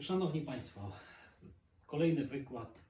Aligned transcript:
Szanowni 0.00 0.40
Państwo, 0.40 0.92
kolejny 1.86 2.24
wykład 2.24 2.84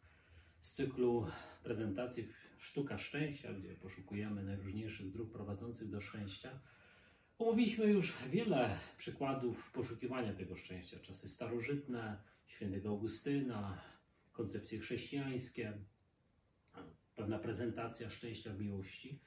z 0.60 0.72
cyklu 0.72 1.26
prezentacji 1.62 2.28
Sztuka 2.58 2.98
Szczęścia, 2.98 3.52
gdzie 3.52 3.74
poszukujemy 3.74 4.44
najróżniejszych 4.44 5.12
dróg 5.12 5.32
prowadzących 5.32 5.90
do 5.90 6.00
szczęścia. 6.00 6.60
Omówiliśmy 7.38 7.86
już 7.86 8.14
wiele 8.30 8.78
przykładów 8.96 9.72
poszukiwania 9.72 10.34
tego 10.34 10.56
szczęścia. 10.56 10.98
Czasy 11.02 11.28
starożytne, 11.28 12.22
świętego 12.46 12.88
Augustyna, 12.88 13.80
koncepcje 14.32 14.78
chrześcijańskie, 14.78 15.72
pewna 17.16 17.38
prezentacja 17.38 18.10
szczęścia 18.10 18.52
w 18.52 18.60
miłości. 18.60 19.20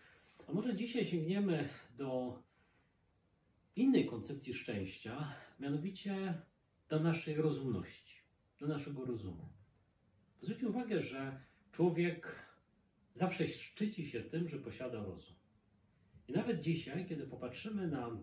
A 0.47 0.53
może 0.53 0.75
dzisiaj 0.75 1.05
sięgniemy 1.05 1.69
do 1.97 2.39
innej 3.75 4.05
koncepcji 4.05 4.53
szczęścia, 4.53 5.33
mianowicie 5.59 6.41
do 6.89 6.99
naszej 6.99 7.35
rozumności, 7.35 8.15
do 8.59 8.67
naszego 8.67 9.05
rozumu. 9.05 9.49
Zwróćcie 10.41 10.69
uwagę, 10.69 11.01
że 11.01 11.41
człowiek 11.71 12.35
zawsze 13.13 13.47
szczyci 13.47 14.05
się 14.05 14.21
tym, 14.21 14.49
że 14.49 14.59
posiada 14.59 15.03
rozum. 15.03 15.35
I 16.27 16.33
nawet 16.33 16.61
dzisiaj, 16.61 17.05
kiedy 17.05 17.27
popatrzymy 17.27 17.87
na 17.87 18.17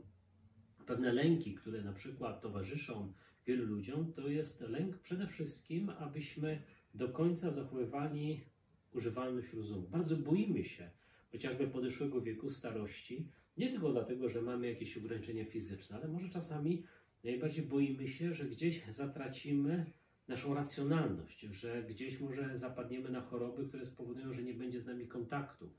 pewne 0.86 1.12
lęki, 1.12 1.54
które 1.54 1.82
na 1.82 1.92
przykład 1.92 2.42
towarzyszą 2.42 3.12
wielu 3.46 3.66
ludziom, 3.66 4.12
to 4.12 4.28
jest 4.28 4.60
lęk 4.60 4.98
przede 4.98 5.26
wszystkim, 5.26 5.90
abyśmy 5.90 6.62
do 6.94 7.08
końca 7.08 7.50
zachowywali 7.50 8.44
używalność 8.92 9.52
rozumu. 9.52 9.88
Bardzo 9.88 10.16
boimy 10.16 10.64
się 10.64 10.90
chociażby 11.32 11.68
podeszłego 11.68 12.20
wieku 12.20 12.50
starości, 12.50 13.28
nie 13.56 13.70
tylko 13.70 13.92
dlatego, 13.92 14.28
że 14.28 14.42
mamy 14.42 14.68
jakieś 14.68 14.96
ograniczenia 14.96 15.44
fizyczne, 15.44 15.96
ale 15.96 16.08
może 16.08 16.28
czasami 16.28 16.82
najbardziej 17.24 17.64
boimy 17.64 18.08
się, 18.08 18.34
że 18.34 18.44
gdzieś 18.44 18.86
zatracimy 18.88 19.86
naszą 20.28 20.54
racjonalność, 20.54 21.40
że 21.40 21.82
gdzieś 21.82 22.20
może 22.20 22.58
zapadniemy 22.58 23.10
na 23.10 23.20
choroby, 23.20 23.68
które 23.68 23.84
spowodują, 23.84 24.34
że 24.34 24.42
nie 24.42 24.54
będzie 24.54 24.80
z 24.80 24.86
nami 24.86 25.08
kontaktu. 25.08 25.70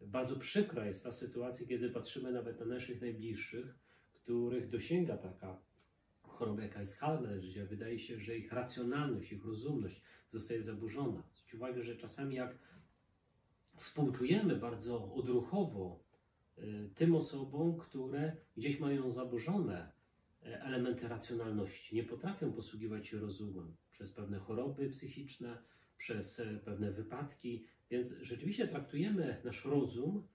Bardzo 0.00 0.36
przykra 0.36 0.86
jest 0.86 1.04
ta 1.04 1.12
sytuacja, 1.12 1.66
kiedy 1.66 1.90
patrzymy 1.90 2.32
nawet 2.32 2.60
na 2.60 2.66
naszych 2.66 3.00
najbliższych, 3.00 3.74
których 4.12 4.68
dosięga 4.68 5.16
taka 5.16 5.58
choroba 6.22 6.62
jak 6.62 6.76
Alzheimer, 6.76 7.40
gdzie 7.40 7.66
wydaje 7.66 7.98
się, 7.98 8.20
że 8.20 8.38
ich 8.38 8.52
racjonalność, 8.52 9.32
ich 9.32 9.44
rozumność 9.44 10.02
zostaje 10.28 10.62
zaburzona. 10.62 11.22
Zwróćcie 11.32 11.56
uwagę, 11.56 11.82
że 11.82 11.96
czasami 11.96 12.34
jak 12.34 12.58
współczujemy 13.76 14.56
bardzo 14.56 15.14
odruchowo 15.14 16.00
y, 16.58 16.90
tym 16.94 17.14
osobom, 17.14 17.78
które 17.78 18.36
gdzieś 18.56 18.80
mają 18.80 19.10
zaburzone 19.10 19.97
elementy 20.62 21.08
racjonalności, 21.08 21.96
nie 21.96 22.04
potrafią 22.04 22.52
posługiwać 22.52 23.08
się 23.08 23.18
rozumem 23.18 23.76
przez 23.90 24.12
pewne 24.12 24.38
choroby 24.38 24.90
psychiczne, 24.90 25.58
przez 25.96 26.38
y, 26.38 26.60
pewne 26.64 26.92
wypadki, 26.92 27.66
więc 27.90 28.16
rzeczywiście 28.22 28.68
traktujemy 28.68 29.40
nasz 29.44 29.64
rozum 29.64 30.26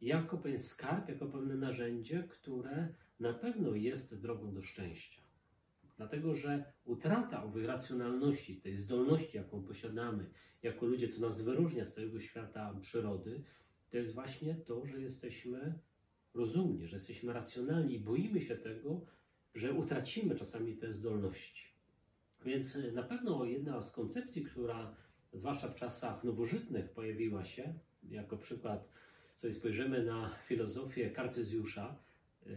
jako 0.00 0.38
pewien 0.38 0.58
skarb, 0.58 1.08
jako 1.08 1.26
pewne 1.26 1.54
narzędzie, 1.54 2.24
które 2.28 2.88
na 3.20 3.34
pewno 3.34 3.74
jest 3.74 4.20
drogą 4.20 4.54
do 4.54 4.62
szczęścia. 4.62 5.20
Dlatego, 5.96 6.34
że 6.34 6.72
utrata 6.84 7.44
owej 7.44 7.66
racjonalności, 7.66 8.56
tej 8.56 8.74
zdolności, 8.74 9.36
jaką 9.36 9.62
posiadamy 9.62 10.30
jako 10.62 10.86
ludzie, 10.86 11.08
co 11.08 11.20
nas 11.20 11.42
wyróżnia 11.42 11.84
z 11.84 11.94
całego 11.94 12.20
świata 12.20 12.74
przyrody, 12.80 13.42
to 13.90 13.96
jest 13.96 14.14
właśnie 14.14 14.54
to, 14.54 14.86
że 14.86 15.00
jesteśmy 15.00 15.78
rozumni, 16.34 16.86
że 16.86 16.96
jesteśmy 16.96 17.32
racjonalni 17.32 17.94
i 17.94 18.00
boimy 18.00 18.40
się 18.40 18.56
tego, 18.56 19.06
że 19.54 19.72
utracimy 19.72 20.36
czasami 20.36 20.76
te 20.76 20.92
zdolności. 20.92 21.64
Więc 22.44 22.78
na 22.94 23.02
pewno 23.02 23.44
jedna 23.44 23.80
z 23.82 23.92
koncepcji, 23.92 24.44
która 24.44 24.96
zwłaszcza 25.32 25.68
w 25.68 25.74
czasach 25.74 26.24
nowożytnych 26.24 26.90
pojawiła 26.90 27.44
się, 27.44 27.74
jako 28.08 28.36
przykład 28.36 28.88
sobie 29.34 29.54
spojrzymy 29.54 30.04
na 30.04 30.30
filozofię 30.46 31.10
Kartezjusza, 31.10 31.98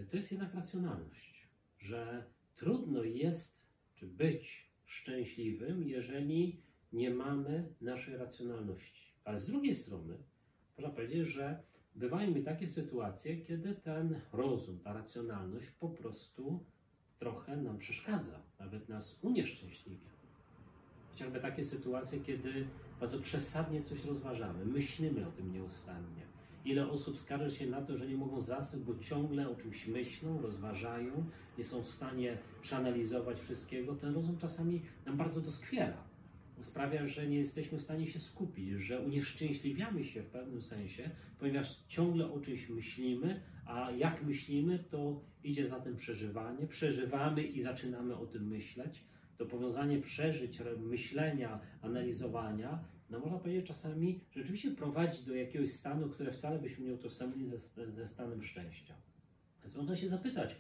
to 0.10 0.18
jest 0.18 0.32
jednak 0.32 0.54
racjonalność, 0.54 1.48
że 1.80 2.26
trudno 2.56 3.04
jest 3.04 3.66
czy 3.96 4.08
być 4.08 4.72
szczęśliwym, 4.86 5.84
jeżeli 5.84 6.62
nie 6.94 7.10
mamy 7.10 7.74
naszej 7.82 8.18
racjonalności. 8.18 9.14
Ale 9.24 9.38
z 9.38 9.46
drugiej 9.46 9.76
strony, 9.76 10.18
można 10.78 10.94
powiedzieć, 10.94 11.28
że 11.28 11.64
bywają 11.96 12.32
mi 12.32 12.44
takie 12.44 12.68
sytuacje, 12.68 13.38
kiedy 13.38 13.76
ten 13.76 14.22
rozum, 14.34 14.80
ta 14.80 14.94
racjonalność 14.94 15.70
po 15.70 15.90
prostu 15.90 16.66
trochę 17.20 17.58
nam 17.58 17.78
przeszkadza, 17.78 18.40
nawet 18.60 18.90
nas 18.90 19.20
unieszczęśliwia. 19.22 20.14
Chociażby 21.12 21.40
takie 21.40 21.64
sytuacje, 21.64 22.20
kiedy 22.20 22.68
bardzo 23.00 23.20
przesadnie 23.20 23.82
coś 23.82 24.06
rozważamy, 24.06 24.66
myślimy 24.66 25.28
o 25.28 25.32
tym 25.32 25.54
nieustannie. 25.54 26.24
Ile 26.66 26.90
osób 26.90 27.20
skarży 27.20 27.58
się 27.58 27.68
na 27.68 27.82
to, 27.82 27.98
że 27.98 28.08
nie 28.08 28.18
mogą 28.18 28.42
zasnąć, 28.42 28.86
bo 28.86 29.00
ciągle 29.00 29.50
o 29.50 29.56
czymś 29.56 29.88
myślą, 29.88 30.42
rozważają, 30.42 31.26
nie 31.58 31.64
są 31.64 31.84
w 31.84 31.90
stanie 31.90 32.38
przeanalizować 32.62 33.40
wszystkiego. 33.40 33.96
Ten 33.96 34.14
rozum 34.14 34.38
czasami 34.38 34.82
nam 35.06 35.18
bardzo 35.18 35.42
doskwiera. 35.42 35.98
Sprawia, 36.60 37.08
że 37.08 37.28
nie 37.28 37.38
jesteśmy 37.38 37.78
w 37.78 37.82
stanie 37.82 38.08
się 38.08 38.20
skupić, 38.20 38.70
że 38.70 39.02
unieszczęśliwiamy 39.02 40.06
się 40.06 40.24
w 40.24 40.26
pewnym 40.26 40.62
sensie, 40.62 41.10
ponieważ 41.40 41.84
ciągle 41.88 42.32
o 42.32 42.40
czymś 42.40 42.70
myślimy, 42.70 43.42
a 43.66 43.92
jak 43.92 44.24
myślimy, 44.24 44.80
to 44.80 45.22
idzie 45.44 45.68
za 45.68 45.80
tym 45.80 45.96
przeżywanie. 45.96 46.68
Przeżywamy 46.68 47.44
i 47.44 47.62
zaczynamy 47.62 48.18
o 48.18 48.26
tym 48.26 48.48
myśleć. 48.48 49.06
To 49.38 49.46
powiązanie 49.46 50.00
przeżyć, 50.00 50.62
myślenia, 50.78 51.60
analizowania 51.82 52.84
no 53.14 53.20
można 53.20 53.40
powiedzieć 53.40 53.68
czasami 53.68 54.20
rzeczywiście 54.32 54.72
prowadzi 54.72 55.26
do 55.26 55.36
jakiegoś 55.36 55.72
stanu, 55.72 56.10
które 56.10 56.32
wcale 56.32 56.60
byśmy 56.60 56.86
nie 56.86 56.94
utożsamili 56.94 57.48
ze, 57.48 57.58
ze 57.92 58.08
stanem 58.08 58.44
szczęścia. 58.44 58.94
Więc 59.64 59.76
można 59.76 59.96
się 59.96 60.10
zapytać, 60.10 60.56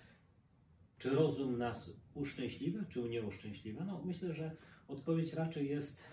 czy 0.97 1.09
rozum 1.09 1.57
nas 1.57 1.93
uszczęśliwia, 2.13 2.85
czy 2.89 3.01
nie 3.01 3.21
uszczęśliwia? 3.21 3.85
No 3.85 4.01
myślę, 4.05 4.33
że 4.33 4.55
odpowiedź 4.87 5.33
raczej 5.33 5.69
jest 5.69 6.03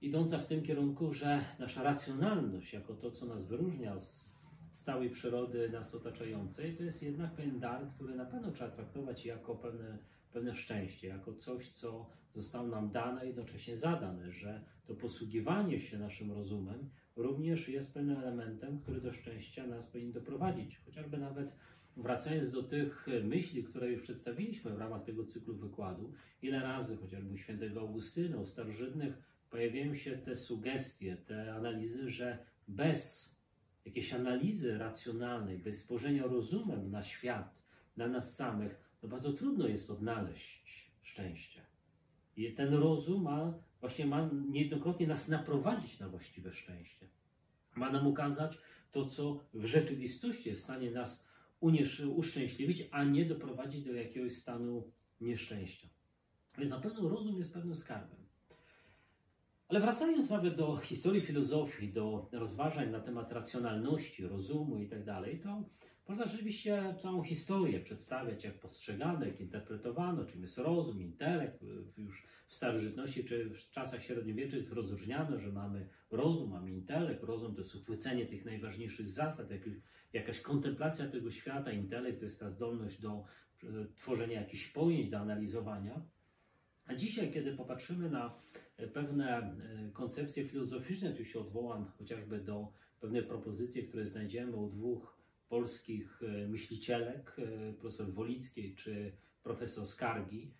idąca 0.00 0.38
w 0.38 0.46
tym 0.46 0.62
kierunku, 0.62 1.12
że 1.12 1.44
nasza 1.58 1.82
racjonalność, 1.82 2.72
jako 2.72 2.94
to, 2.94 3.10
co 3.10 3.26
nas 3.26 3.44
wyróżnia 3.44 3.98
z, 3.98 4.33
z 4.74 4.84
całej 4.84 5.10
przyrody 5.10 5.68
nas 5.68 5.94
otaczającej, 5.94 6.76
to 6.76 6.82
jest 6.82 7.02
jednak 7.02 7.34
pewien 7.34 7.60
dar, 7.60 7.88
który 7.94 8.14
na 8.14 8.24
pewno 8.24 8.50
trzeba 8.50 8.70
traktować 8.70 9.26
jako 9.26 9.54
pewne, 9.54 9.98
pewne 10.32 10.54
szczęście, 10.54 11.08
jako 11.08 11.34
coś, 11.34 11.70
co 11.70 12.10
zostało 12.32 12.68
nam 12.68 12.90
dane, 12.90 13.26
jednocześnie 13.26 13.76
zadane, 13.76 14.32
że 14.32 14.64
to 14.86 14.94
posługiwanie 14.94 15.80
się 15.80 15.98
naszym 15.98 16.32
rozumem 16.32 16.90
również 17.16 17.68
jest 17.68 17.94
pewnym 17.94 18.16
elementem, 18.16 18.78
który 18.78 19.00
do 19.00 19.12
szczęścia 19.12 19.66
nas 19.66 19.86
powinien 19.86 20.12
doprowadzić. 20.12 20.78
Chociażby 20.84 21.18
nawet 21.18 21.56
wracając 21.96 22.50
do 22.50 22.62
tych 22.62 23.06
myśli, 23.24 23.64
które 23.64 23.90
już 23.90 24.02
przedstawiliśmy 24.02 24.70
w 24.70 24.78
ramach 24.78 25.04
tego 25.04 25.24
cyklu 25.24 25.56
wykładu, 25.56 26.12
ile 26.42 26.60
razy 26.60 26.96
chociażby 26.96 27.32
u 27.32 27.36
świętego 27.36 27.80
Augustyna, 27.80 28.36
u 28.36 28.46
starożytnych, 28.46 29.14
pojawiają 29.50 29.94
się 29.94 30.18
te 30.18 30.36
sugestie, 30.36 31.16
te 31.16 31.54
analizy, 31.54 32.10
że 32.10 32.38
bez 32.68 33.33
jakiejś 33.84 34.12
analizy 34.12 34.78
racjonalnej, 34.78 35.58
bez 35.58 35.84
spojrzenia 35.84 36.26
rozumem 36.26 36.90
na 36.90 37.02
świat, 37.02 37.54
na 37.96 38.08
nas 38.08 38.36
samych, 38.36 38.80
to 39.00 39.08
bardzo 39.08 39.32
trudno 39.32 39.68
jest 39.68 39.90
odnaleźć 39.90 40.90
szczęście. 41.02 41.60
I 42.36 42.52
ten 42.52 42.74
rozum 42.74 43.22
ma, 43.22 43.54
właśnie 43.80 44.06
ma 44.06 44.30
niejednokrotnie 44.50 45.06
nas 45.06 45.28
naprowadzić 45.28 45.98
na 45.98 46.08
właściwe 46.08 46.52
szczęście. 46.52 47.08
Ma 47.74 47.92
nam 47.92 48.06
ukazać 48.06 48.58
to, 48.92 49.06
co 49.06 49.44
w 49.54 49.64
rzeczywistości 49.64 50.48
jest 50.48 50.62
w 50.62 50.64
stanie 50.64 50.90
nas 50.90 51.26
uszczęśliwić, 52.16 52.88
a 52.90 53.04
nie 53.04 53.24
doprowadzić 53.24 53.84
do 53.84 53.92
jakiegoś 53.92 54.32
stanu 54.32 54.92
nieszczęścia. 55.20 55.88
Więc 56.58 56.70
na 56.70 56.80
pewno 56.80 57.08
rozum 57.08 57.38
jest 57.38 57.54
pewnym 57.54 57.76
skarbem. 57.76 58.23
Ale 59.68 59.80
wracając 59.80 60.30
nawet 60.30 60.56
do 60.56 60.76
historii 60.76 61.20
filozofii, 61.20 61.92
do 61.92 62.28
rozważań 62.32 62.90
na 62.90 63.00
temat 63.00 63.32
racjonalności, 63.32 64.26
rozumu 64.26 64.78
itd., 64.78 65.04
tak 65.04 65.42
to 65.42 65.64
można 66.08 66.26
rzeczywiście 66.26 66.94
całą 66.98 67.22
historię 67.22 67.80
przedstawiać, 67.80 68.44
jak 68.44 68.60
postrzegano, 68.60 69.26
jak 69.26 69.40
interpretowano, 69.40 70.24
czym 70.24 70.42
jest 70.42 70.58
rozum, 70.58 71.02
intelekt. 71.02 71.62
Już 71.96 72.26
w 72.48 72.54
starożytności 72.54 73.24
czy 73.24 73.50
w 73.50 73.70
czasach 73.70 74.02
średniowiecznych 74.02 74.72
rozróżniano, 74.72 75.38
że 75.38 75.52
mamy 75.52 75.88
rozum, 76.10 76.50
mamy 76.50 76.70
intelekt. 76.70 77.22
Rozum 77.22 77.54
to 77.54 77.60
jest 77.60 77.74
uchwycenie 77.74 78.26
tych 78.26 78.44
najważniejszych 78.44 79.08
zasad, 79.08 79.50
jak, 79.50 79.62
jakaś 80.12 80.40
kontemplacja 80.40 81.08
tego 81.08 81.30
świata. 81.30 81.72
Intelekt 81.72 82.18
to 82.18 82.24
jest 82.24 82.40
ta 82.40 82.50
zdolność 82.50 83.00
do 83.00 83.24
e, 83.62 83.66
tworzenia 83.96 84.40
jakichś 84.40 84.66
pojęć, 84.66 85.10
do 85.10 85.18
analizowania. 85.18 86.02
A 86.86 86.94
dzisiaj, 86.94 87.32
kiedy 87.32 87.56
popatrzymy 87.56 88.10
na 88.10 88.34
pewne 88.92 89.38
e, 89.38 89.54
koncepcje 89.92 90.48
filozoficzne, 90.48 91.12
tu 91.12 91.24
się 91.24 91.40
odwołam 91.40 91.84
chociażby 91.98 92.38
do 92.38 92.72
pewnej 93.00 93.22
propozycji, 93.22 93.88
które 93.88 94.06
znajdziemy 94.06 94.56
u 94.56 94.70
dwóch 94.70 95.14
polskich 95.48 96.20
myślicielek, 96.48 97.36
profesor 97.80 98.12
Wolickiej 98.12 98.74
czy 98.74 99.12
profesor 99.42 99.86
Skargi, 99.86 100.50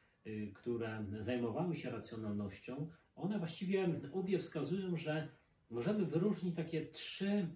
które 0.55 1.07
zajmowały 1.21 1.77
się 1.77 1.91
racjonalnością, 1.91 2.91
one 3.17 3.39
właściwie 3.39 4.01
obie 4.13 4.39
wskazują, 4.39 4.97
że 4.97 5.29
możemy 5.71 6.07
wyróżnić 6.07 6.57
takie 6.57 6.87
trzy 6.87 7.49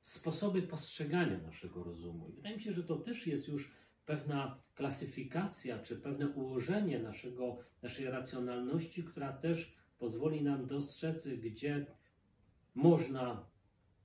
sposoby 0.00 0.62
postrzegania 0.62 1.38
naszego 1.38 1.84
rozumu. 1.84 2.28
I 2.28 2.32
wydaje 2.32 2.56
mi 2.56 2.62
się, 2.62 2.72
że 2.72 2.84
to 2.84 2.96
też 2.96 3.26
jest 3.26 3.48
już 3.48 3.70
pewna 4.06 4.58
klasyfikacja, 4.74 5.78
czy 5.78 5.96
pewne 5.96 6.28
ułożenie 6.28 6.98
naszego, 6.98 7.58
naszej 7.82 8.06
racjonalności, 8.06 9.04
która 9.04 9.32
też 9.32 9.77
pozwoli 9.98 10.42
nam 10.42 10.66
dostrzec, 10.66 11.28
gdzie 11.28 11.86
można 12.74 13.46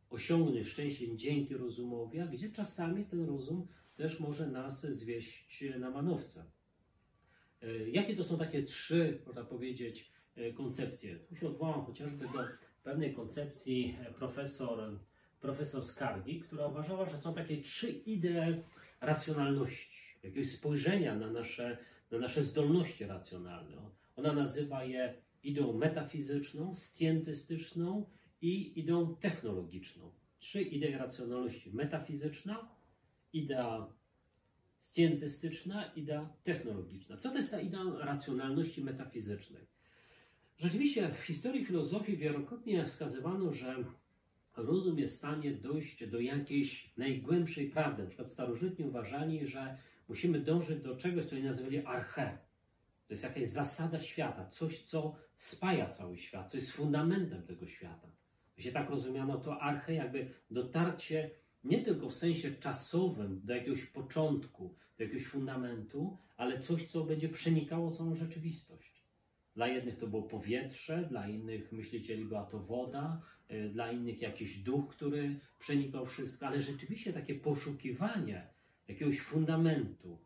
osiągnąć 0.10 0.68
szczęście 0.68 1.18
dzięki 1.18 1.57
rozumowi, 1.57 2.19
a 2.19 2.28
gdzie 2.28 2.51
czasami 2.51 3.06
ten 3.06 3.25
rozum 3.25 3.68
też 3.95 4.19
może 4.19 4.48
nas 4.48 4.81
zwieść 4.81 5.63
na 5.80 5.90
manowce. 5.90 6.45
Jakie 7.92 8.16
to 8.16 8.24
są 8.24 8.38
takie 8.38 8.63
trzy, 8.63 9.22
można 9.25 9.44
powiedzieć, 9.44 10.12
e, 10.36 10.54
koncepcje? 10.54 11.16
Tu 11.16 11.36
się 11.36 11.48
odwołam 11.48 11.86
chociażby 11.86 12.25
do 12.25 12.40
pewnej 12.84 13.13
koncepcji 13.13 13.98
e, 14.00 14.13
profesor, 14.13 15.00
profesor 15.42 15.84
Skargi, 15.84 16.40
która 16.40 16.68
uważała, 16.68 17.10
że 17.10 17.18
są 17.18 17.34
takie 17.34 17.62
trzy 17.62 17.90
idee 17.90 18.63
racjonalności, 19.01 20.18
jakiegoś 20.24 20.51
spojrzenia 20.51 21.16
na 21.16 21.31
nasze, 21.31 21.78
na 22.12 22.19
nasze 22.19 22.44
zdolności 22.44 23.06
racjonalne. 23.06 23.78
Ona 24.16 24.34
nazywa 24.34 24.84
je 24.84 25.13
ideą 25.44 25.74
metafizyczną, 25.74 26.75
scjentystyczną 26.75 28.06
i 28.42 28.80
ideą 28.80 29.16
technologiczną. 29.16 30.12
Trzy 30.40 30.62
idee 30.62 30.98
racjonalności: 30.98 31.72
metafizyczna, 31.74 32.69
idea 33.34 33.94
scjentystyczna, 34.78 35.92
idea 35.95 36.30
technologiczna. 36.44 37.18
Co 37.18 37.30
to 37.30 37.38
jest 37.38 37.51
ta 37.51 37.62
idea 37.62 37.84
racjonalności 38.00 38.84
metafizycznej? 38.84 39.66
Rzeczywiście 40.57 41.10
w 41.10 41.24
historii 41.24 41.66
filozofii 41.66 42.18
wielokrotnie 42.18 42.86
wskazywano, 42.86 43.54
że 43.54 43.84
rozum 44.57 45.00
jest 45.00 45.13
w 45.13 45.18
stanie 45.18 45.51
dojść 45.51 46.07
do 46.07 46.19
jakiejś 46.19 46.94
najgłębszej 46.98 47.69
prawdy. 47.69 48.04
Na 48.04 48.07
przykład 48.07 48.31
starożytni 48.31 48.86
uważali, 48.86 49.48
że 49.48 49.78
musimy 50.07 50.40
dążyć 50.40 50.81
do 50.81 50.95
czegoś, 50.95 51.25
co 51.25 51.36
oni 51.36 51.45
nazywali 51.45 51.86
arche. 51.86 52.38
To 53.13 53.15
jest 53.15 53.24
jakaś 53.24 53.50
zasada 53.50 54.00
świata, 54.00 54.45
coś, 54.50 54.81
co 54.81 55.15
spaja 55.36 55.89
cały 55.89 56.18
świat, 56.18 56.51
co 56.51 56.57
jest 56.57 56.71
fundamentem 56.71 57.44
tego 57.44 57.68
świata. 57.68 58.07
Jeśli 58.57 58.71
tak 58.71 58.89
rozumiano, 58.89 59.38
to 59.38 59.62
arche 59.62 59.94
jakby 59.94 60.33
dotarcie 60.51 61.31
nie 61.63 61.83
tylko 61.83 62.10
w 62.10 62.13
sensie 62.13 62.51
czasowym 62.51 63.42
do 63.44 63.56
jakiegoś 63.56 63.86
początku, 63.86 64.75
do 64.98 65.04
jakiegoś 65.04 65.25
fundamentu, 65.25 66.18
ale 66.38 66.60
coś, 66.60 66.88
co 66.88 67.04
będzie 67.04 67.30
przenikało 67.30 67.92
całą 67.92 68.15
rzeczywistość. 68.15 69.04
Dla 69.56 69.68
jednych 69.68 69.98
to 69.98 70.07
było 70.07 70.24
powietrze, 70.24 71.06
dla 71.09 71.27
innych 71.30 71.71
myślicieli 71.71 72.25
była 72.25 72.44
to 72.44 72.59
woda, 72.59 73.21
y, 73.51 73.69
dla 73.69 73.92
innych 73.92 74.21
jakiś 74.21 74.57
duch, 74.57 74.89
który 74.89 75.39
przenikał 75.59 76.06
wszystko, 76.06 76.48
ale 76.48 76.62
rzeczywiście 76.62 77.13
takie 77.13 77.36
poszukiwanie 77.36 78.48
jakiegoś 78.88 79.19
fundamentu 79.19 80.19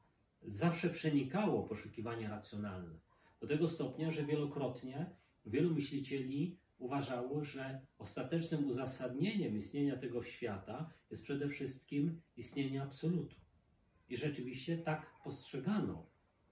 zawsze 0.47 0.89
przenikało 0.89 1.63
poszukiwanie 1.63 2.27
racjonalne. 2.27 2.99
Do 3.41 3.47
tego 3.47 3.67
stopnia, 3.67 4.11
że 4.11 4.25
wielokrotnie 4.25 5.09
wielu 5.45 5.75
myślicieli 5.75 6.57
uważało, 6.77 7.43
że 7.43 7.81
ostatecznym 7.97 8.67
uzasadnieniem 8.67 9.57
istnienia 9.57 9.97
tego 9.97 10.23
świata 10.23 10.89
jest 11.11 11.23
przede 11.23 11.49
wszystkim 11.49 12.21
istnienie 12.37 12.83
absolutu. 12.83 13.35
I 14.09 14.17
rzeczywiście 14.17 14.77
tak 14.77 15.11
postrzegano 15.23 16.05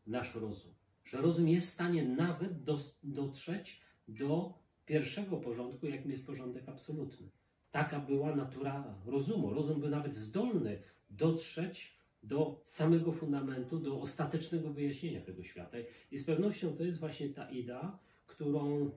nasz 0.08 0.36
rozum, 0.36 0.74
że 1.06 1.22
rozum 1.22 1.48
jest 1.48 1.68
w 1.68 1.74
stanie 1.74 2.06
nawet 2.06 2.64
do, 2.64 2.80
dotrzeć 3.04 3.82
do 4.08 4.54
pierwszego 4.86 5.38
porządku, 5.38 5.88
jakim 5.88 6.12
jest 6.12 6.26
porządek 6.26 6.70
absolutny. 6.70 7.30
Taka 7.72 8.00
była 8.00 8.36
natura 8.36 8.96
rozumu. 9.06 9.54
Rozum 9.54 9.80
był 9.80 9.90
nawet 9.90 10.16
zdolny 10.16 10.82
dotrzeć 11.10 11.95
do 12.28 12.62
samego 12.66 13.12
fundamentu, 13.12 13.80
do 13.80 14.02
ostatecznego 14.02 14.74
wyjaśnienia 14.74 15.22
tego 15.22 15.44
świata. 15.44 15.78
I 16.12 16.18
z 16.18 16.26
pewnością 16.26 16.76
to 16.76 16.84
jest 16.84 17.00
właśnie 17.00 17.30
ta 17.30 17.50
idea, 17.50 18.00
którą 18.26 18.92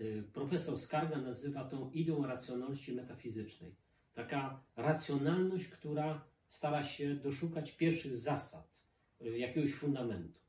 y, 0.00 0.24
profesor 0.32 0.78
Skarga 0.78 1.20
nazywa 1.20 1.64
tą 1.64 1.90
ideą 1.90 2.26
racjonalności 2.26 2.92
metafizycznej. 2.92 3.74
Taka 4.14 4.60
racjonalność, 4.76 5.68
która 5.68 6.24
stara 6.48 6.84
się 6.84 7.14
doszukać 7.14 7.72
pierwszych 7.72 8.16
zasad, 8.16 8.82
y, 9.22 9.38
jakiegoś 9.38 9.72
fundamentu. 9.72 10.40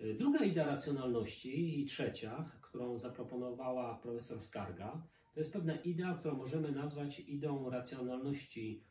Y, 0.00 0.14
druga 0.14 0.44
idea 0.44 0.66
racjonalności 0.66 1.80
i 1.80 1.86
trzecia, 1.86 2.50
którą 2.60 2.98
zaproponowała 2.98 3.94
profesor 3.94 4.42
Skarga, 4.42 5.06
to 5.34 5.40
jest 5.40 5.52
pewna 5.52 5.76
idea, 5.76 6.14
którą 6.14 6.36
możemy 6.36 6.72
nazwać 6.72 7.20
ideą 7.20 7.70
racjonalności 7.70 8.84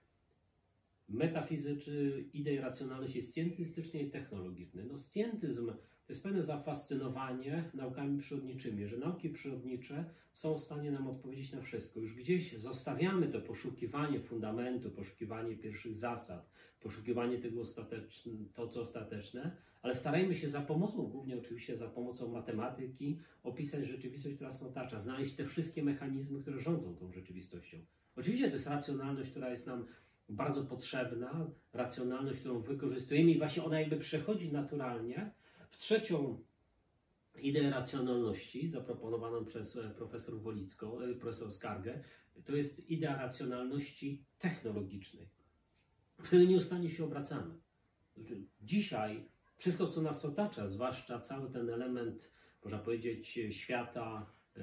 metafizycznej, 1.13 2.29
idei 2.33 2.57
racjonalności 2.57 3.21
scjentystycznej 3.21 4.07
i 4.07 4.11
technologicznej. 4.11 4.85
No, 4.85 4.97
scjentyzm 4.97 5.71
to 6.11 6.13
jest 6.13 6.23
pewne 6.23 6.43
zafascynowanie 6.43 7.69
naukami 7.73 8.19
przyrodniczymi, 8.19 8.87
że 8.87 8.97
nauki 8.97 9.29
przyrodnicze 9.29 10.05
są 10.33 10.57
w 10.57 10.59
stanie 10.59 10.91
nam 10.91 11.07
odpowiedzieć 11.07 11.51
na 11.51 11.61
wszystko. 11.61 11.99
Już 11.99 12.13
gdzieś 12.13 12.57
zostawiamy 12.57 13.27
to 13.27 13.41
poszukiwanie 13.41 14.19
fundamentu, 14.19 14.91
poszukiwanie 14.91 15.55
pierwszych 15.55 15.95
zasad, 15.95 16.51
poszukiwanie 16.79 17.37
tego 17.37 17.61
ostateczne, 17.61 18.33
to, 18.53 18.67
co 18.67 18.81
ostateczne, 18.81 19.57
ale 19.81 19.95
starajmy 19.95 20.35
się 20.35 20.49
za 20.49 20.61
pomocą, 20.61 21.07
głównie 21.07 21.37
oczywiście 21.37 21.77
za 21.77 21.87
pomocą 21.87 22.31
matematyki, 22.31 23.19
opisać 23.43 23.87
rzeczywistość, 23.87 24.35
która 24.35 24.49
nas 24.49 24.63
otacza, 24.63 24.99
znaleźć 24.99 25.35
te 25.35 25.45
wszystkie 25.45 25.83
mechanizmy, 25.83 26.41
które 26.41 26.59
rządzą 26.59 26.95
tą 26.95 27.11
rzeczywistością. 27.11 27.77
Oczywiście 28.15 28.47
to 28.47 28.53
jest 28.53 28.67
racjonalność, 28.67 29.31
która 29.31 29.49
jest 29.49 29.67
nam 29.67 29.85
bardzo 30.29 30.65
potrzebna, 30.65 31.47
racjonalność, 31.73 32.39
którą 32.39 32.59
wykorzystujemy 32.59 33.31
i 33.31 33.37
właśnie 33.37 33.63
ona 33.63 33.79
jakby 33.79 33.97
przechodzi 33.97 34.51
naturalnie 34.51 35.31
w 35.69 35.77
trzecią 35.77 36.43
ideę 37.39 37.69
racjonalności 37.69 38.67
zaproponowaną 38.67 39.45
przez 39.45 39.77
e, 39.77 39.89
profesor 39.89 40.41
Wolicką, 40.41 40.99
e, 40.99 41.13
profesor 41.15 41.51
Skargę, 41.51 42.03
to 42.45 42.55
jest 42.55 42.89
idea 42.89 43.17
racjonalności 43.17 44.25
technologicznej. 44.39 45.29
Wtedy 46.23 46.47
nieustannie 46.47 46.89
się 46.89 47.03
obracamy. 47.05 47.53
Znaczy, 48.17 48.43
dzisiaj 48.61 49.25
wszystko, 49.57 49.87
co 49.87 50.01
nas 50.01 50.25
otacza, 50.25 50.67
zwłaszcza 50.67 51.19
cały 51.19 51.51
ten 51.51 51.69
element, 51.69 52.33
można 52.63 52.79
powiedzieć, 52.79 53.39
świata 53.49 54.31
e, 54.55 54.61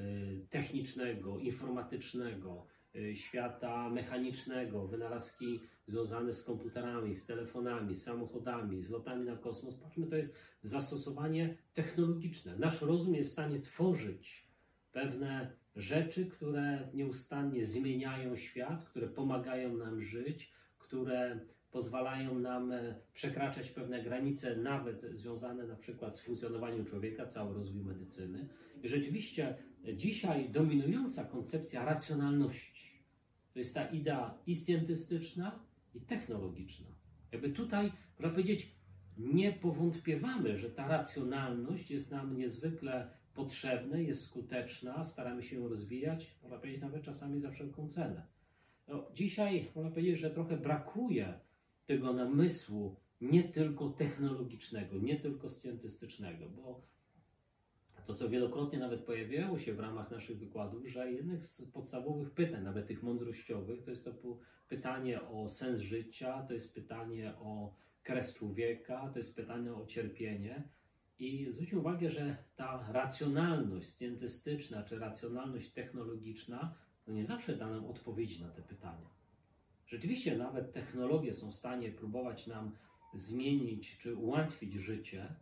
technicznego, 0.51 1.39
informatycznego, 1.39 2.67
świata 3.15 3.91
mechanicznego, 3.91 4.87
wynalazki 4.87 5.61
związane 5.87 6.35
z 6.35 6.43
komputerami, 6.43 7.17
z 7.17 7.27
telefonami, 7.27 7.97
z 7.97 8.03
samochodami, 8.03 8.83
z 8.83 8.91
lotami 8.91 9.25
na 9.25 9.37
kosmos. 9.37 9.75
Patrzmy, 9.75 10.07
to 10.07 10.17
jest 10.17 10.39
zastosowanie 10.63 11.57
technologiczne. 11.75 12.59
Nasz 12.59 12.83
rozum 12.83 13.15
jest 13.15 13.31
w 13.31 13.33
stanie 13.33 13.61
tworzyć 13.61 14.49
pewne 14.93 15.57
rzeczy, 15.77 16.27
które 16.27 16.89
nieustannie 16.95 17.65
zmieniają 17.65 18.37
świat, 18.37 18.85
które 18.85 19.09
pomagają 19.09 19.77
nam 19.77 20.03
żyć, 20.03 20.53
które 20.79 21.41
pozwalają 21.71 22.39
nam 22.39 22.73
e, 22.73 22.95
przekraczać 23.13 23.71
pewne 23.71 24.03
granice, 24.03 24.57
nawet 24.57 25.07
związane 25.13 25.67
na 25.67 25.77
przykład 25.77 26.17
z 26.17 26.21
funkcjonowaniem 26.21 26.85
człowieka, 26.85 27.27
cały 27.27 27.55
rozwój 27.55 27.83
medycyny. 27.83 28.49
I 28.83 28.89
rzeczywiście 28.89 29.57
dzisiaj 29.95 30.51
dominująca 30.51 31.25
koncepcja 31.25 31.85
racjonalności 31.85 32.78
to 33.59 33.61
jest 33.61 33.75
ta 33.75 33.87
idea 33.87 34.35
i 34.47 34.57
scjentystyczna, 34.57 35.59
i 35.95 36.01
technologiczna. 36.01 36.87
Jakby 37.33 37.51
tutaj, 37.51 37.93
można 38.19 38.31
powiedzieć, 38.31 38.71
nie 39.17 39.53
powątpiewamy, 39.53 40.59
że 40.59 40.71
ta 40.71 40.89
racjonalność 40.89 41.91
jest 41.91 42.11
nam 42.11 42.39
niezwykle 42.39 43.11
potrzebna, 43.35 43.99
jest 43.99 44.25
skuteczna, 44.25 45.05
staramy 45.05 45.43
się 45.43 45.57
ją 45.57 45.69
rozwijać, 45.69 46.31
można 46.43 46.59
powiedzieć 46.59 46.81
nawet 46.81 47.03
czasami 47.03 47.41
za 47.41 47.51
wszelką 47.51 47.89
cenę. 47.89 48.27
No, 48.89 49.11
dzisiaj 49.15 49.71
można 49.75 49.91
powiedzieć, 49.91 50.19
że 50.19 50.31
trochę 50.31 50.57
brakuje 50.57 51.41
tego 51.87 52.13
namysłu 52.13 52.97
nie 53.21 53.45
tylko 53.45 53.91
technologicznego, 53.91 54.99
nie 54.99 55.17
tylko 55.17 55.49
scjentystycznego, 55.49 56.49
bo 56.49 56.83
to, 58.09 58.15
co 58.15 58.29
wielokrotnie 58.29 58.79
nawet 58.79 59.01
pojawiało 59.01 59.59
się 59.59 59.75
w 59.75 59.81
ramach 59.81 60.11
naszych 60.11 60.39
wykładów, 60.39 60.87
że 60.87 61.13
jednych 61.13 61.43
z 61.43 61.67
podstawowych 61.67 62.31
pytań, 62.31 62.65
nawet 62.65 62.87
tych 62.87 63.03
mądrościowych, 63.03 63.83
to 63.83 63.91
jest 63.91 64.05
to 64.05 64.13
pytanie 64.69 65.23
o 65.23 65.49
sens 65.49 65.81
życia, 65.81 66.43
to 66.43 66.55
jest 66.55 66.75
pytanie 66.75 67.35
o 67.41 67.75
kres 68.03 68.35
człowieka, 68.35 69.11
to 69.13 69.19
jest 69.19 69.37
pytanie 69.37 69.75
o 69.75 69.87
cierpienie. 69.87 70.69
I 71.19 71.47
zwróćmy 71.51 71.79
uwagę, 71.79 72.11
że 72.11 72.37
ta 72.57 72.93
racjonalność 72.93 73.89
scjentystyczna 73.89 74.83
czy 74.83 74.99
racjonalność 74.99 75.71
technologiczna 75.71 76.75
to 77.05 77.13
nie 77.13 77.25
zawsze 77.25 77.57
da 77.57 77.71
nam 77.71 77.87
odpowiedzi 77.87 78.43
na 78.43 78.51
te 78.51 78.63
pytania. 78.63 79.09
Rzeczywiście 79.87 80.39
nawet 80.39 80.73
technologie 80.73 81.35
są 81.35 81.51
w 81.51 81.57
stanie 81.57 81.91
próbować 81.91 82.47
nam 82.47 82.73
zmienić 83.15 83.99
czy 83.99 84.17
ułatwić 84.17 84.75
życie, 84.75 85.35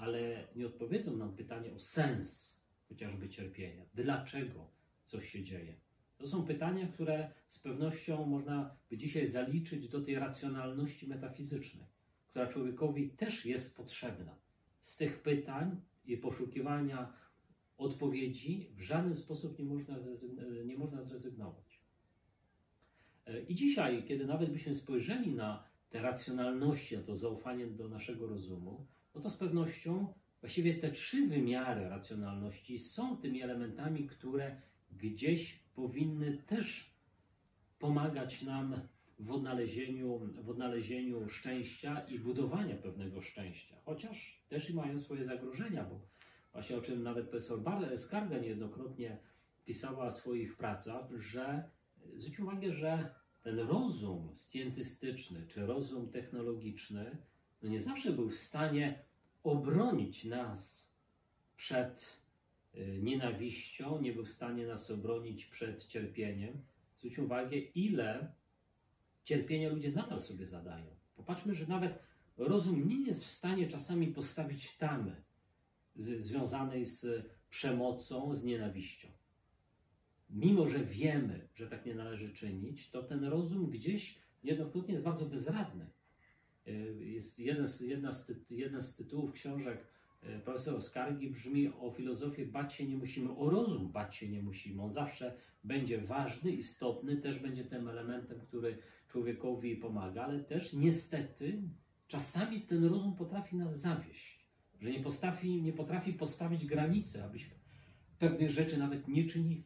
ale 0.00 0.48
nie 0.56 0.66
odpowiedzą 0.66 1.16
nam 1.16 1.36
pytanie 1.36 1.74
o 1.74 1.78
sens 1.78 2.60
chociażby 2.88 3.28
cierpienia. 3.28 3.86
Dlaczego 3.94 4.70
coś 5.04 5.30
się 5.30 5.44
dzieje? 5.44 5.74
To 6.16 6.26
są 6.26 6.46
pytania, 6.46 6.88
które 6.88 7.32
z 7.46 7.58
pewnością 7.58 8.26
można 8.26 8.76
by 8.90 8.96
dzisiaj 8.96 9.26
zaliczyć 9.26 9.88
do 9.88 10.00
tej 10.00 10.14
racjonalności 10.14 11.08
metafizycznej, 11.08 11.86
która 12.30 12.46
człowiekowi 12.46 13.10
też 13.10 13.46
jest 13.46 13.76
potrzebna. 13.76 14.38
Z 14.80 14.96
tych 14.96 15.22
pytań 15.22 15.80
i 16.04 16.16
poszukiwania 16.16 17.12
odpowiedzi 17.76 18.70
w 18.74 18.82
żaden 18.82 19.14
sposób 19.14 19.58
nie 19.58 19.64
można, 19.64 19.96
nie 20.64 20.78
można 20.78 21.02
zrezygnować. 21.02 21.80
I 23.48 23.54
dzisiaj, 23.54 24.04
kiedy 24.04 24.26
nawet 24.26 24.50
byśmy 24.50 24.74
spojrzeli 24.74 25.34
na 25.34 25.64
te 25.90 26.02
racjonalności, 26.02 26.96
na 26.96 27.02
to 27.02 27.16
zaufanie 27.16 27.66
do 27.66 27.88
naszego 27.88 28.26
rozumu, 28.26 28.86
no 29.14 29.20
to 29.20 29.30
z 29.30 29.36
pewnością 29.36 30.14
właściwie 30.40 30.74
te 30.74 30.90
trzy 30.90 31.26
wymiary 31.26 31.88
racjonalności 31.88 32.78
są 32.78 33.16
tymi 33.16 33.42
elementami, 33.42 34.06
które 34.06 34.62
gdzieś 34.90 35.64
powinny 35.74 36.42
też 36.46 36.94
pomagać 37.78 38.42
nam 38.42 38.80
w 39.18 39.30
odnalezieniu, 39.30 40.18
w 40.18 40.50
odnalezieniu 40.50 41.28
szczęścia 41.28 42.00
i 42.00 42.18
budowania 42.18 42.76
pewnego 42.76 43.22
szczęścia. 43.22 43.76
Chociaż 43.84 44.44
też 44.48 44.70
i 44.70 44.74
mają 44.74 44.98
swoje 44.98 45.24
zagrożenia, 45.24 45.84
bo 45.84 46.00
właśnie 46.52 46.76
o 46.76 46.82
czym 46.82 47.02
nawet 47.02 47.28
profesor 47.28 47.98
Skarga 47.98 48.38
niejednokrotnie 48.38 49.18
pisała 49.64 50.10
w 50.10 50.14
swoich 50.14 50.56
pracach, 50.56 51.10
że 51.18 51.70
zwróć 52.14 52.40
uwagę, 52.40 52.72
że 52.72 53.14
ten 53.42 53.58
rozum 53.58 54.36
scjentystyczny 54.36 55.46
czy 55.46 55.66
rozum 55.66 56.10
technologiczny 56.10 57.16
no 57.62 57.68
nie 57.68 57.80
zawsze 57.80 58.12
był 58.12 58.30
w 58.30 58.36
stanie 58.36 59.04
obronić 59.42 60.24
nas 60.24 60.92
przed 61.56 62.20
y, 62.74 62.98
nienawiścią, 63.02 64.00
nie 64.00 64.12
był 64.12 64.24
w 64.24 64.30
stanie 64.30 64.66
nas 64.66 64.90
obronić 64.90 65.46
przed 65.46 65.86
cierpieniem. 65.86 66.62
Zwróć 66.96 67.18
uwagę, 67.18 67.56
ile 67.56 68.32
cierpienia 69.24 69.68
ludzie 69.68 69.92
nadal 69.92 70.20
sobie 70.20 70.46
zadają. 70.46 70.86
Popatrzmy, 71.16 71.54
że 71.54 71.66
nawet 71.66 71.98
rozum 72.36 72.88
nie 72.88 73.06
jest 73.06 73.24
w 73.24 73.30
stanie 73.30 73.68
czasami 73.68 74.06
postawić 74.06 74.76
tamy 74.76 75.22
z, 75.96 76.24
związanej 76.24 76.84
z 76.84 77.26
przemocą, 77.50 78.34
z 78.34 78.44
nienawiścią. 78.44 79.08
Mimo, 80.30 80.68
że 80.68 80.84
wiemy, 80.84 81.48
że 81.54 81.66
tak 81.66 81.86
nie 81.86 81.94
należy 81.94 82.32
czynić, 82.32 82.90
to 82.90 83.02
ten 83.02 83.24
rozum 83.24 83.70
gdzieś 83.70 84.18
niejednokrotnie 84.44 84.92
jest 84.92 85.04
bardzo 85.04 85.26
bezradny. 85.26 85.86
Y, 86.68 87.04
jest 87.04 87.38
jeden 87.38 87.66
z, 87.66 87.80
jedna 87.80 88.12
z, 88.12 88.32
jeden 88.50 88.82
z 88.82 88.96
tytułów 88.96 89.32
książek 89.32 89.86
y, 90.24 90.40
profesora 90.44 90.80
Skargi 90.80 91.30
brzmi 91.30 91.68
o 91.68 91.90
filozofię 91.90 92.46
bać 92.46 92.74
się 92.74 92.88
nie 92.88 92.96
musimy, 92.96 93.36
o 93.36 93.50
rozum 93.50 93.92
bać 93.92 94.16
się 94.16 94.28
nie 94.28 94.42
musimy. 94.42 94.82
On 94.82 94.90
zawsze 94.90 95.36
będzie 95.64 95.98
ważny, 95.98 96.52
istotny, 96.52 97.16
też 97.16 97.38
będzie 97.38 97.64
tym 97.64 97.88
elementem, 97.88 98.40
który 98.40 98.78
człowiekowi 99.08 99.76
pomaga, 99.76 100.22
ale 100.24 100.40
też 100.40 100.72
niestety 100.72 101.62
czasami 102.08 102.60
ten 102.60 102.84
rozum 102.84 103.16
potrafi 103.16 103.56
nas 103.56 103.80
zawieść, 103.80 104.46
że 104.80 104.90
nie 104.90 105.00
potrafi, 105.00 105.62
nie 105.62 105.72
potrafi 105.72 106.12
postawić 106.12 106.66
granicy, 106.66 107.24
abyśmy 107.24 107.54
pewnych 108.18 108.50
rzeczy 108.50 108.78
nawet 108.78 109.08
nie 109.08 109.24
czynili, 109.24 109.64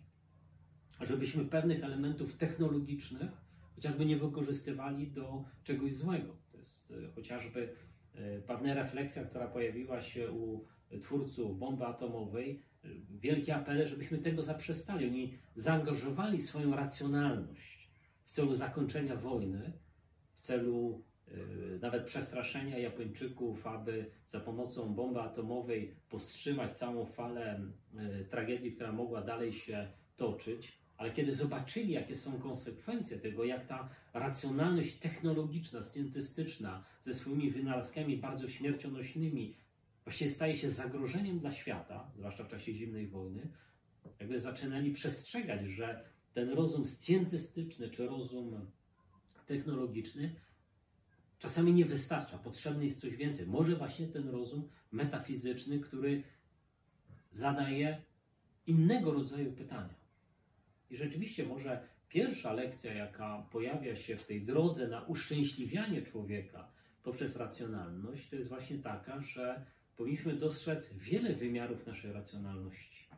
żebyśmy 1.00 1.44
pewnych 1.44 1.84
elementów 1.84 2.36
technologicznych 2.36 3.30
chociażby 3.74 4.06
nie 4.06 4.16
wykorzystywali 4.16 5.10
do 5.10 5.44
czegoś 5.64 5.94
złego 5.94 6.43
jest 6.64 6.90
e, 6.90 7.08
chociażby 7.14 7.74
e, 8.14 8.40
pewna 8.40 8.74
refleksja, 8.74 9.24
która 9.24 9.48
pojawiła 9.48 10.02
się 10.02 10.32
u 10.32 10.64
twórców 11.00 11.58
bomby 11.58 11.84
atomowej, 11.84 12.62
e, 12.84 12.88
wielkie 13.10 13.54
apele, 13.54 13.86
żebyśmy 13.86 14.18
tego 14.18 14.42
zaprzestali. 14.42 15.06
Oni 15.08 15.38
zaangażowali 15.54 16.40
swoją 16.40 16.76
racjonalność 16.76 17.90
w 18.24 18.32
celu 18.32 18.54
zakończenia 18.54 19.16
wojny, 19.16 19.72
w 20.34 20.40
celu 20.40 21.04
nawet 21.80 22.04
przestraszenia 22.04 22.78
Japończyków, 22.78 23.66
aby 23.66 24.10
za 24.26 24.40
pomocą 24.40 24.94
bomby 24.94 25.20
atomowej 25.20 25.96
powstrzymać 26.08 26.78
całą 26.78 27.06
falę 27.06 27.60
tragedii, 28.30 28.72
która 28.72 28.92
mogła 28.92 29.22
dalej 29.22 29.52
się 29.52 29.92
toczyć. 30.16 30.83
Ale 30.96 31.12
kiedy 31.12 31.32
zobaczyli, 31.32 31.92
jakie 31.92 32.16
są 32.16 32.38
konsekwencje 32.38 33.18
tego, 33.18 33.44
jak 33.44 33.66
ta 33.66 33.88
racjonalność 34.12 34.98
technologiczna, 34.98 35.82
scjentystyczna 35.82 36.84
ze 37.02 37.14
swoimi 37.14 37.50
wynalazkami 37.50 38.16
bardzo 38.16 38.48
śmiercionośnymi 38.48 39.56
właściwie 40.04 40.30
staje 40.30 40.56
się 40.56 40.68
zagrożeniem 40.68 41.38
dla 41.38 41.50
świata, 41.50 42.10
zwłaszcza 42.16 42.44
w 42.44 42.48
czasie 42.48 42.72
zimnej 42.74 43.06
wojny, 43.06 43.48
jakby 44.20 44.40
zaczynali 44.40 44.92
przestrzegać, 44.92 45.66
że 45.66 46.04
ten 46.34 46.50
rozum 46.50 46.84
scjentystyczny 46.84 47.90
czy 47.90 48.06
rozum 48.06 48.70
technologiczny 49.46 50.34
czasami 51.38 51.72
nie 51.72 51.84
wystarcza, 51.84 52.38
potrzebny 52.38 52.84
jest 52.84 53.00
coś 53.00 53.16
więcej. 53.16 53.46
Może 53.46 53.76
właśnie 53.76 54.08
ten 54.08 54.28
rozum 54.28 54.68
metafizyczny, 54.92 55.80
który 55.80 56.22
zadaje 57.32 58.02
innego 58.66 59.12
rodzaju 59.12 59.52
pytania. 59.52 59.94
I 60.90 60.96
rzeczywiście 60.96 61.46
może 61.46 61.88
pierwsza 62.08 62.52
lekcja, 62.52 62.94
jaka 62.94 63.46
pojawia 63.50 63.96
się 63.96 64.16
w 64.16 64.24
tej 64.26 64.44
drodze 64.44 64.88
na 64.88 65.02
uszczęśliwianie 65.02 66.02
człowieka 66.02 66.68
poprzez 67.02 67.36
racjonalność, 67.36 68.28
to 68.28 68.36
jest 68.36 68.48
właśnie 68.48 68.78
taka, 68.78 69.20
że 69.20 69.64
powinniśmy 69.96 70.34
dostrzec 70.34 70.92
wiele 70.92 71.34
wymiarów 71.34 71.86
naszej 71.86 72.12
racjonalności. 72.12 73.08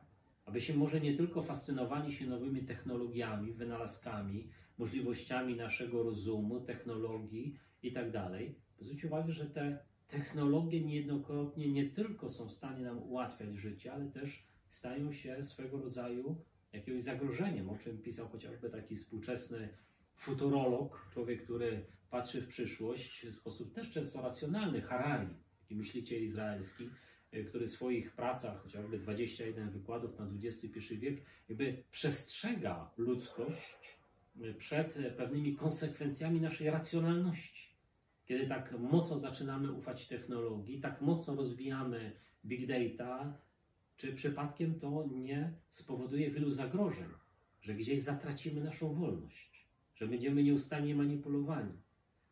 Aby 0.44 0.60
się 0.60 0.74
może 0.74 1.00
nie 1.00 1.16
tylko 1.16 1.42
fascynowali 1.42 2.12
się 2.12 2.26
nowymi 2.26 2.62
technologiami, 2.62 3.52
wynalazkami, 3.52 4.48
możliwościami 4.78 5.56
naszego 5.56 6.02
rozumu, 6.02 6.60
technologii 6.60 7.58
itd. 7.82 8.12
Tak 8.12 8.40
Zwróć 8.80 9.04
uwagę, 9.04 9.32
że 9.32 9.46
te 9.46 9.78
technologie 10.08 10.84
niejednokrotnie 10.84 11.72
nie 11.72 11.90
tylko 11.90 12.28
są 12.28 12.48
w 12.48 12.52
stanie 12.52 12.84
nam 12.84 13.02
ułatwiać 13.02 13.56
życie, 13.56 13.92
ale 13.92 14.06
też 14.06 14.46
stają 14.68 15.12
się 15.12 15.42
swego 15.42 15.78
rodzaju 15.78 16.36
jakiegoś 16.76 17.02
zagrożeniem, 17.02 17.70
o 17.70 17.78
czym 17.78 17.98
pisał 17.98 18.28
chociażby 18.28 18.70
taki 18.70 18.96
współczesny 18.96 19.68
futurolog, 20.16 21.08
człowiek, 21.12 21.44
który 21.44 21.84
patrzy 22.10 22.42
w 22.42 22.48
przyszłość 22.48 23.26
w 23.26 23.34
sposób 23.34 23.74
też 23.74 23.90
często 23.90 24.22
racjonalny, 24.22 24.80
Harari, 24.80 25.28
taki 25.60 25.76
myśliciel 25.76 26.22
izraelski, 26.22 26.90
e, 27.32 27.44
który 27.44 27.66
w 27.66 27.70
swoich 27.70 28.12
pracach, 28.12 28.62
chociażby 28.62 28.98
21 28.98 29.70
wykładów 29.70 30.18
na 30.18 30.28
XXI 30.42 30.98
wiek, 30.98 31.22
jakby 31.48 31.82
przestrzega 31.90 32.90
ludzkość 32.96 33.98
e, 34.40 34.54
przed 34.54 34.98
pewnymi 35.16 35.56
konsekwencjami 35.56 36.40
naszej 36.40 36.70
racjonalności. 36.70 37.66
Kiedy 38.26 38.46
tak 38.46 38.78
mocno 38.78 39.18
zaczynamy 39.18 39.72
ufać 39.72 40.08
technologii, 40.08 40.80
tak 40.80 41.00
mocno 41.00 41.34
rozwijamy 41.34 42.12
big 42.44 42.66
data, 42.66 43.38
czy 43.96 44.12
przypadkiem 44.12 44.74
to 44.74 45.08
nie 45.12 45.52
spowoduje 45.70 46.30
wielu 46.30 46.50
zagrożeń, 46.50 47.08
że 47.62 47.74
gdzieś 47.74 48.02
zatracimy 48.02 48.60
naszą 48.60 48.94
wolność, 48.94 49.66
że 49.94 50.06
będziemy 50.06 50.42
nieustannie 50.42 50.94
manipulowani, 50.94 51.72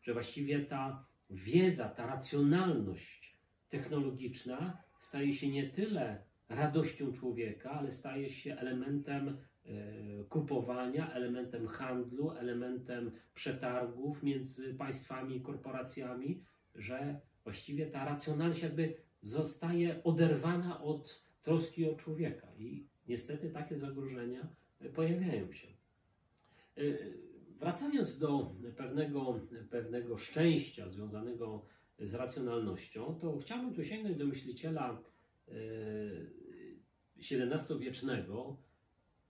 że 0.03 0.13
właściwie 0.13 0.65
ta 0.65 1.05
wiedza, 1.29 1.89
ta 1.89 2.05
racjonalność 2.05 3.37
technologiczna 3.69 4.77
staje 4.99 5.33
się 5.33 5.49
nie 5.49 5.69
tyle 5.69 6.23
radością 6.49 7.13
człowieka, 7.13 7.71
ale 7.71 7.91
staje 7.91 8.29
się 8.29 8.55
elementem 8.55 9.37
e, 9.65 10.23
kupowania, 10.23 11.13
elementem 11.13 11.67
handlu, 11.67 12.31
elementem 12.31 13.11
przetargów 13.33 14.23
między 14.23 14.73
państwami 14.73 15.35
i 15.35 15.41
korporacjami, 15.41 16.43
że 16.75 17.19
właściwie 17.43 17.85
ta 17.85 18.05
racjonalność 18.05 18.63
jakby 18.63 18.95
zostaje 19.21 20.03
oderwana 20.03 20.81
od 20.81 21.24
troski 21.45 21.89
o 21.89 21.95
człowieka. 21.95 22.47
I 22.59 22.87
niestety 23.07 23.49
takie 23.49 23.77
zagrożenia 23.77 24.47
pojawiają 24.95 25.53
się. 25.53 25.67
E, 26.77 26.81
wracając 27.59 28.19
do 28.19 28.55
pewnego, 28.77 29.39
pewnego 29.69 30.17
szczęścia 30.17 30.89
związanego 30.89 31.65
z 31.99 32.13
racjonalnością, 32.13 33.19
to 33.21 33.37
chciałbym 33.37 33.73
tu 33.73 33.83
sięgnąć 33.83 34.17
do 34.17 34.25
myśliciela 34.25 35.01
XVII-wiecznego, 37.17 38.57
e, 38.61 38.65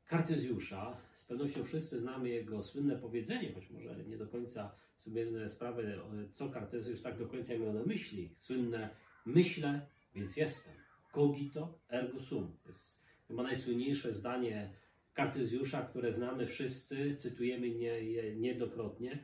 Kartezjusza. 0.08 0.98
Z 1.14 1.26
pewnością 1.26 1.64
wszyscy 1.64 2.00
znamy 2.00 2.30
jego 2.30 2.62
słynne 2.62 2.96
powiedzenie, 2.96 3.54
choć 3.54 3.70
może 3.70 4.06
nie 4.06 4.18
do 4.18 4.28
końca 4.28 4.76
sobie 4.96 5.26
zdajemy 5.26 5.50
sprawę, 5.50 6.00
co 6.32 6.50
Kartezjusz 6.50 7.02
tak 7.02 7.18
do 7.18 7.28
końca 7.28 7.58
miał 7.58 7.74
na 7.74 7.84
myśli. 7.84 8.36
Słynne 8.38 8.90
myślę, 9.26 9.88
więc 10.16 10.38
jestem 10.38 10.85
cogito 11.16 11.80
ergo 11.90 12.20
sum. 12.20 12.58
To 12.64 12.70
jest 12.70 13.06
chyba 13.28 13.44
najsłynniejsze 13.44 14.14
zdanie 14.14 14.74
Kartezjusza, 15.14 15.82
które 15.82 16.12
znamy 16.12 16.48
wszyscy, 16.48 17.16
cytujemy 17.16 17.70
nie, 17.70 18.02
niejednokrotnie. 18.36 19.24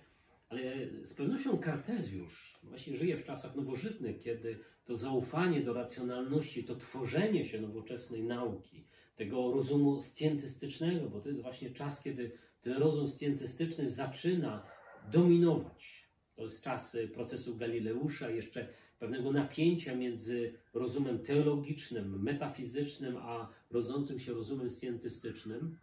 Ale 0.50 0.62
z 1.04 1.14
pewnością 1.14 1.58
Kartezjusz 1.58 2.60
właśnie 2.64 2.98
żyje 2.98 3.18
w 3.18 3.24
czasach 3.24 3.56
nowożytnych, 3.56 4.20
kiedy 4.20 4.60
to 4.86 4.96
zaufanie 4.96 5.62
do 5.62 5.74
racjonalności, 5.74 6.64
to 6.64 6.76
tworzenie 6.76 7.46
się 7.46 7.62
nowoczesnej 7.62 8.24
nauki, 8.24 8.86
tego 9.16 9.52
rozumu 9.54 10.02
scjentystycznego, 10.02 11.10
bo 11.10 11.22
to 11.22 11.30
jest 11.30 11.42
właśnie 11.42 11.72
czas, 11.72 12.04
kiedy 12.04 12.32
ten 12.62 12.74
rozum 12.74 13.08
scjentystyczny 13.08 13.90
zaczyna 13.90 14.66
dominować. 15.12 16.08
To 16.36 16.44
jest 16.44 16.64
czas 16.64 16.98
procesu 17.14 17.58
Galileusza, 17.58 18.30
jeszcze 18.30 18.68
pewnego 19.02 19.32
napięcia 19.32 19.96
między 19.96 20.54
rozumem 20.74 21.20
teologicznym, 21.20 22.24
metafizycznym, 22.24 23.18
a 23.18 23.50
rodzącym 23.72 24.20
się 24.20 24.34
rozumem 24.34 24.70
scjentystycznym. 24.70 25.78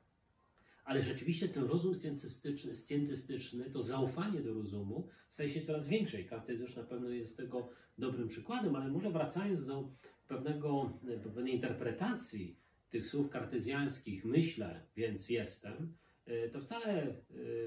Ale 0.84 1.02
rzeczywiście 1.02 1.48
ten 1.48 1.64
rozum 1.64 1.94
scjentystyczny, 2.74 3.70
to 3.70 3.82
zaufanie 3.82 4.40
do 4.40 4.54
rozumu 4.54 5.08
staje 5.30 5.50
się 5.50 5.60
coraz 5.60 5.88
większe. 5.88 6.20
I 6.20 6.24
Kartezjusz 6.24 6.76
na 6.76 6.82
pewno 6.82 7.08
jest 7.08 7.36
tego 7.36 7.68
dobrym 7.98 8.28
przykładem, 8.28 8.76
ale 8.76 8.88
może 8.88 9.10
wracając 9.10 9.66
do 9.66 9.90
pewnego, 10.28 10.98
pewnej 11.24 11.54
interpretacji 11.54 12.56
tych 12.90 13.06
słów 13.06 13.30
kartezjańskich, 13.30 14.24
myślę, 14.24 14.80
więc 14.96 15.30
jestem, 15.30 15.94
e, 16.26 16.48
to 16.48 16.60
wcale, 16.60 17.02
e, 17.02 17.14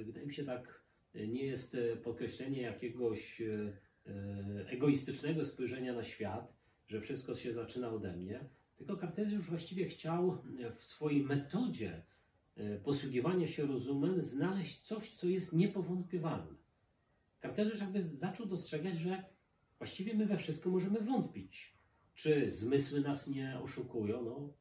wydaje 0.03 0.27
mi 0.27 0.34
się, 0.34 0.43
tak 0.43 0.81
e, 1.15 1.27
nie 1.27 1.46
jest 1.46 1.77
podkreślenie 2.03 2.62
jakiegoś 2.62 3.41
egoistycznego 4.65 5.46
spojrzenia 5.46 5.93
na 5.93 6.03
świat, 6.03 6.53
że 6.88 7.01
wszystko 7.01 7.36
się 7.36 7.53
zaczyna 7.53 7.89
ode 7.89 8.15
mnie, 8.15 8.50
tylko 8.77 8.98
Kartezjusz 8.98 9.50
właściwie 9.50 9.86
chciał 9.86 10.43
w 10.79 10.84
swojej 10.84 11.24
metodzie 11.24 12.01
posługiwania 12.84 13.48
się 13.48 13.65
rozumem 13.65 14.22
znaleźć 14.22 14.81
coś, 14.81 15.12
co 15.12 15.27
jest 15.27 15.53
niepowątpiewalne. 15.53 16.55
Kartezjusz 17.39 17.79
jakby 17.79 18.01
zaczął 18.01 18.46
dostrzegać, 18.46 19.00
że 19.00 19.24
właściwie 19.77 20.13
my 20.13 20.25
we 20.25 20.38
wszystko 20.38 20.70
możemy 20.70 21.01
wątpić. 21.01 21.74
Czy 22.13 22.50
zmysły 22.50 23.01
nas 23.01 23.27
nie 23.27 23.60
oszukują? 23.63 24.24
No, 24.24 24.53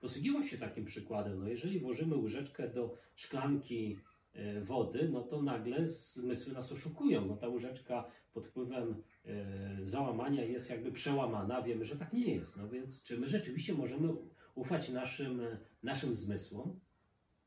posługiwał 0.00 0.42
się 0.42 0.58
takim 0.58 0.84
przykładem. 0.84 1.40
No, 1.40 1.48
jeżeli 1.48 1.80
włożymy 1.80 2.16
łyżeczkę 2.16 2.68
do 2.68 2.96
szklanki 3.14 3.98
e, 4.32 4.60
wody, 4.60 5.08
no 5.12 5.22
to 5.22 5.42
nagle 5.42 5.86
zmysły 5.86 6.52
nas 6.52 6.72
oszukują. 6.72 7.26
No, 7.26 7.36
ta 7.36 7.48
łyżeczka 7.48 8.10
pod 8.32 8.46
wpływem 8.46 9.02
e, 9.24 9.86
załamania 9.86 10.44
jest 10.44 10.70
jakby 10.70 10.92
przełamana. 10.92 11.62
Wiemy, 11.62 11.84
że 11.84 11.96
tak 11.96 12.12
nie 12.12 12.34
jest. 12.34 12.56
No 12.56 12.68
więc 12.68 13.02
czy 13.02 13.18
my 13.18 13.28
rzeczywiście 13.28 13.74
możemy 13.74 14.08
ufać 14.54 14.88
naszym, 14.88 15.42
naszym 15.82 16.14
zmysłom? 16.14 16.80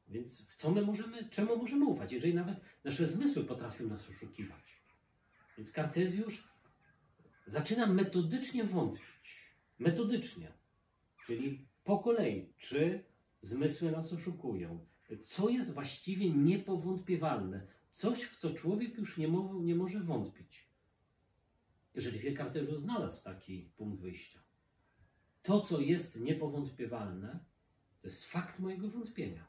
Więc 0.07 0.45
w 0.45 0.55
co 0.55 0.71
my 0.71 0.81
możemy, 0.81 1.29
czemu 1.29 1.57
możemy 1.57 1.85
ufać, 1.85 2.11
jeżeli 2.11 2.33
nawet 2.33 2.57
nasze 2.83 3.07
zmysły 3.07 3.43
potrafią 3.43 3.87
nas 3.87 4.09
oszukiwać? 4.09 4.81
Więc 5.57 5.71
Kartezjusz 5.71 6.47
zaczyna 7.45 7.87
metodycznie 7.87 8.63
wątpić. 8.63 9.03
Metodycznie. 9.79 10.51
Czyli 11.25 11.65
po 11.83 11.99
kolei, 11.99 12.53
czy 12.57 13.03
zmysły 13.41 13.91
nas 13.91 14.13
oszukują, 14.13 14.85
co 15.25 15.49
jest 15.49 15.73
właściwie 15.73 16.29
niepowątpiewalne, 16.29 17.67
coś, 17.93 18.23
w 18.23 18.37
co 18.37 18.53
człowiek 18.53 18.97
już 18.97 19.17
nie, 19.17 19.27
mo 19.27 19.53
nie 19.61 19.75
może 19.75 19.99
wątpić. 19.99 20.62
Rzeczywiście 21.95 22.33
Kartezjusz 22.33 22.79
znalazł 22.79 23.23
taki 23.23 23.69
punkt 23.77 24.01
wyjścia. 24.01 24.39
To, 25.43 25.61
co 25.61 25.79
jest 25.79 26.19
niepowątpiewalne, 26.19 27.39
to 28.01 28.07
jest 28.07 28.25
fakt 28.25 28.59
mojego 28.59 28.89
wątpienia. 28.89 29.47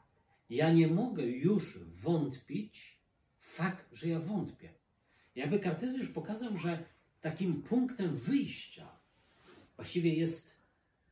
Ja 0.49 0.73
nie 0.73 0.87
mogę 0.87 1.23
już 1.23 1.79
wątpić 1.79 2.99
w 3.39 3.45
fakt, 3.45 3.85
że 3.93 4.09
ja 4.09 4.19
wątpię. 4.19 4.73
Jakby 5.35 5.59
Kartezjusz 5.59 6.09
pokazał, 6.09 6.57
że 6.57 6.83
takim 7.21 7.61
punktem 7.61 8.17
wyjścia 8.17 8.95
właściwie 9.75 10.15
jest 10.15 10.55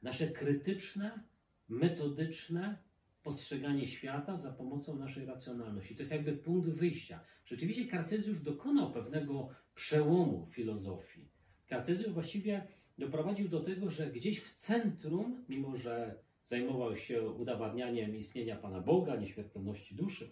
nasze 0.02 0.28
krytyczne, 0.28 1.24
metodyczne 1.70 2.78
postrzeganie 3.24 3.88
świata 3.88 4.38
za 4.38 4.52
pomocą 4.52 4.96
naszej 4.96 5.26
racjonalności. 5.26 5.96
To 5.96 6.02
jest 6.02 6.12
jakby 6.12 6.34
punkt 6.34 6.70
wyjścia. 6.70 7.20
Rzeczywiście 7.46 7.86
Kartezjusz 7.86 8.42
dokonał 8.42 8.92
pewnego 8.92 9.50
przełomu 9.76 10.48
filozofii. 10.52 11.28
Kartezjusz 11.68 12.14
właściwie 12.14 12.68
doprowadził 12.98 13.50
do 13.50 13.60
tego, 13.60 13.90
że 13.90 14.08
gdzieś 14.08 14.42
w 14.42 14.56
centrum, 14.56 15.46
mimo 15.50 15.78
że 15.78 16.16
zajmował 16.44 16.98
się 16.98 17.30
udowadnianiem 17.30 18.16
istnienia 18.16 18.56
Pana 18.56 18.82
Boga, 18.82 19.16
nieśmiertelności 19.16 19.96
duszy, 19.96 20.32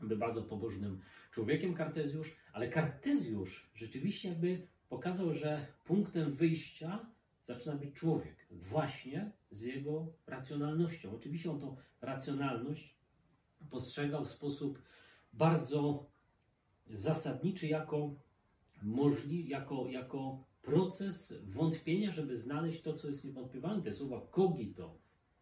był 0.00 0.18
bardzo 0.18 0.42
pobożnym 0.42 1.00
człowiekiem 1.30 1.74
Kartezjusz, 1.74 2.36
ale 2.52 2.68
Kartezjusz 2.68 3.70
rzeczywiście 3.74 4.28
jakby 4.28 4.66
pokazał, 4.88 5.34
że 5.34 5.66
punktem 5.84 6.32
wyjścia 6.32 7.06
zaczyna 7.42 7.76
być 7.76 7.94
człowiek, 7.94 8.46
właśnie 8.50 9.32
z 9.50 9.62
jego 9.62 10.12
racjonalnością. 10.26 11.14
Oczywiście 11.16 11.50
on 11.50 11.60
tą 11.60 11.76
racjonalność 12.00 12.94
postrzegał 13.70 14.24
w 14.24 14.30
sposób 14.30 14.82
bardzo 15.32 16.06
zasadniczy 16.86 17.68
jako 17.68 18.14
możliwy, 18.82 19.48
jako, 19.48 19.88
jako 19.88 20.44
proces 20.62 21.34
wątpienia, 21.46 22.12
żeby 22.12 22.36
znaleźć 22.36 22.82
to, 22.82 22.94
co 22.94 23.08
jest 23.08 23.24
niewątpliwe. 23.24 23.80
Te 23.84 23.92
słowa 23.92 24.26
cogito, 24.34 24.98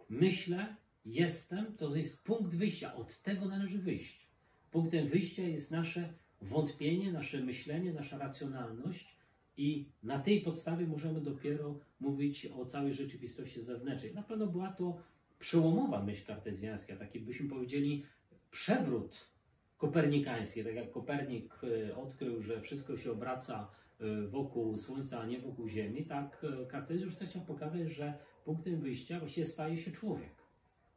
myślę, 0.09 0.77
jestem, 1.05 1.77
to 1.77 1.96
jest 1.96 2.25
punkt 2.25 2.55
wyjścia. 2.55 2.94
Od 2.94 3.22
tego 3.22 3.46
należy 3.49 3.79
wyjść. 3.79 4.27
Punktem 4.70 5.07
wyjścia 5.07 5.42
jest 5.42 5.70
nasze 5.70 6.12
wątpienie, 6.42 7.12
nasze 7.12 7.40
myślenie, 7.40 7.92
nasza 7.92 8.18
racjonalność 8.18 9.16
i 9.57 9.88
na 10.03 10.18
tej 10.18 10.40
podstawie 10.40 10.87
możemy 10.87 11.20
dopiero 11.20 11.79
mówić 12.01 12.46
o 12.46 12.64
całej 12.64 12.94
rzeczywistości 12.94 13.62
zewnętrznej. 13.62 14.14
Na 14.14 14.22
pewno 14.22 14.46
była 14.46 14.72
to 14.72 14.99
przełomowa 15.38 16.03
myśl 16.03 16.27
kartezjańska, 16.27 16.96
taki 16.96 17.20
byśmy 17.20 17.49
powiedzieli 17.49 18.05
przewrót 18.51 19.36
kopernikański. 19.79 20.65
Tak 20.65 20.75
jak 20.75 20.91
Kopernik 20.91 21.55
e, 21.65 21.97
odkrył, 21.97 22.43
że 22.43 22.61
wszystko 22.61 22.97
się 22.97 23.12
obraca 23.12 23.71
e, 24.01 24.27
wokół 24.27 24.77
Słońca, 24.77 25.21
a 25.21 25.27
nie 25.27 25.41
wokół 25.41 25.69
Ziemi, 25.69 26.07
tak 26.07 26.47
e, 26.62 26.67
Kartezjusz 26.67 27.17
chciał 27.17 27.43
pokazać, 27.43 27.91
że 27.91 28.19
punktem 28.45 28.81
wyjścia 28.81 29.21
właściwie 29.21 29.47
staje 29.47 29.79
się 29.79 29.91
człowiek. 29.93 30.35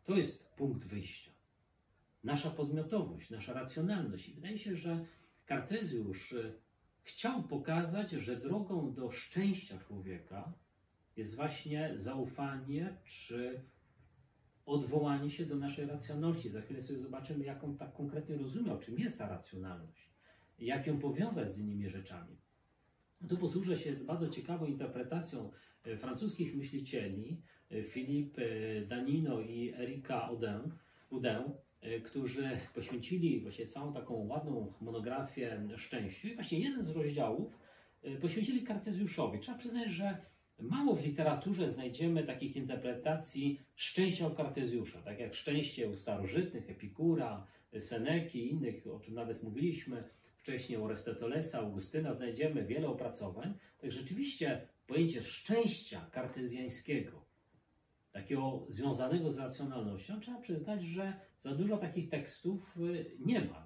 To 0.05 0.17
jest 0.17 0.49
punkt 0.55 0.85
wyjścia. 0.85 1.31
Nasza 2.23 2.49
podmiotowość, 2.49 3.29
nasza 3.29 3.53
racjonalność. 3.53 4.29
I 4.29 4.33
wydaje 4.33 4.57
się, 4.57 4.75
że 4.75 5.05
Kartezjusz 5.45 6.35
chciał 7.03 7.43
pokazać, 7.43 8.11
że 8.11 8.35
drogą 8.35 8.93
do 8.93 9.11
szczęścia 9.11 9.77
człowieka 9.77 10.53
jest 11.17 11.35
właśnie 11.35 11.91
zaufanie 11.95 12.97
czy 13.03 13.61
odwołanie 14.69 15.31
się 15.31 15.45
do 15.45 15.55
naszej 15.55 15.85
racjonalności. 15.85 16.49
Za 16.49 16.61
chwilę 16.61 16.81
sobie 16.81 16.99
zobaczymy, 16.99 17.45
jak 17.45 17.63
on 17.63 17.77
tak 17.77 17.93
konkretnie 17.93 18.37
rozumiał, 18.37 18.79
czym 18.79 18.99
jest 18.99 19.17
ta 19.17 19.29
racjonalność 19.29 20.09
jak 20.59 20.87
ją 20.87 20.99
powiązać 20.99 21.53
z 21.53 21.59
innymi 21.59 21.89
rzeczami. 21.89 22.37
Tu 23.29 23.37
posłużę 23.37 23.77
się 23.77 23.95
bardzo 23.95 24.29
ciekawą 24.29 24.65
interpretacją 24.65 25.51
e, 25.83 25.97
francuskich 25.97 26.55
myślicieli 26.55 27.41
e, 27.71 27.83
Philippe 27.83 28.41
e, 28.41 28.85
Danino 28.85 29.41
i 29.41 29.73
Erika 29.73 30.29
Oden, 30.29 30.71
E, 31.81 31.99
którzy 31.99 32.49
poświęcili 32.75 33.41
właśnie 33.41 33.67
całą 33.67 33.93
taką 33.93 34.13
ładną 34.13 34.73
monografię 34.81 35.67
szczęściu 35.77 36.27
i 36.27 36.35
właśnie 36.35 36.59
jeden 36.59 36.83
z 36.83 36.89
rozdziałów 36.89 37.59
poświęcili 38.21 38.63
Kartezjuszowi. 38.63 39.39
Trzeba 39.39 39.57
przyznać, 39.57 39.91
że 39.91 40.17
mało 40.61 40.95
w 40.95 41.05
literaturze 41.05 41.69
znajdziemy 41.69 42.23
takich 42.23 42.55
interpretacji 42.55 43.59
szczęścia 43.75 44.27
o 44.27 44.31
Kartezjusza, 44.31 45.01
tak 45.01 45.19
jak 45.19 45.35
szczęście 45.35 45.89
u 45.89 45.95
starożytnych, 45.95 46.69
Epikura, 46.69 47.47
Seneki 47.79 48.39
i 48.39 48.51
innych, 48.51 48.87
o 48.87 48.99
czym 48.99 49.13
nawet 49.13 49.43
mówiliśmy 49.43 50.03
wcześniej, 50.37 50.79
u 50.79 50.85
Arystotelesa, 50.85 51.59
Augustyna, 51.59 52.13
znajdziemy 52.13 52.65
wiele 52.65 52.87
opracowań. 52.87 53.53
Tak 53.81 53.91
rzeczywiście 53.91 54.67
pojęcie 54.87 55.23
szczęścia 55.23 56.09
kartezjańskiego 56.11 57.29
takiego 58.11 58.65
związanego 58.67 59.31
z 59.31 59.39
racjonalnością, 59.39 60.19
trzeba 60.19 60.41
przyznać, 60.41 60.83
że 60.83 61.13
za 61.39 61.55
dużo 61.55 61.77
takich 61.77 62.09
tekstów 62.09 62.77
y, 62.77 63.11
nie 63.19 63.41
ma. 63.41 63.65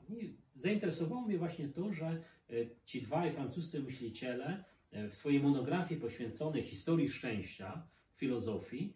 Zainteresowało 0.56 1.22
mnie 1.22 1.38
właśnie 1.38 1.68
to, 1.68 1.94
że 1.94 2.22
y, 2.50 2.70
ci 2.86 3.02
dwaj 3.02 3.32
francuscy 3.32 3.84
myśliciele 3.84 4.64
w 5.10 5.16
swojej 5.16 5.40
monografii 5.40 6.02
poświęconej 6.02 6.64
historii 6.64 7.10
szczęścia, 7.10 7.88
filozofii, 8.16 8.94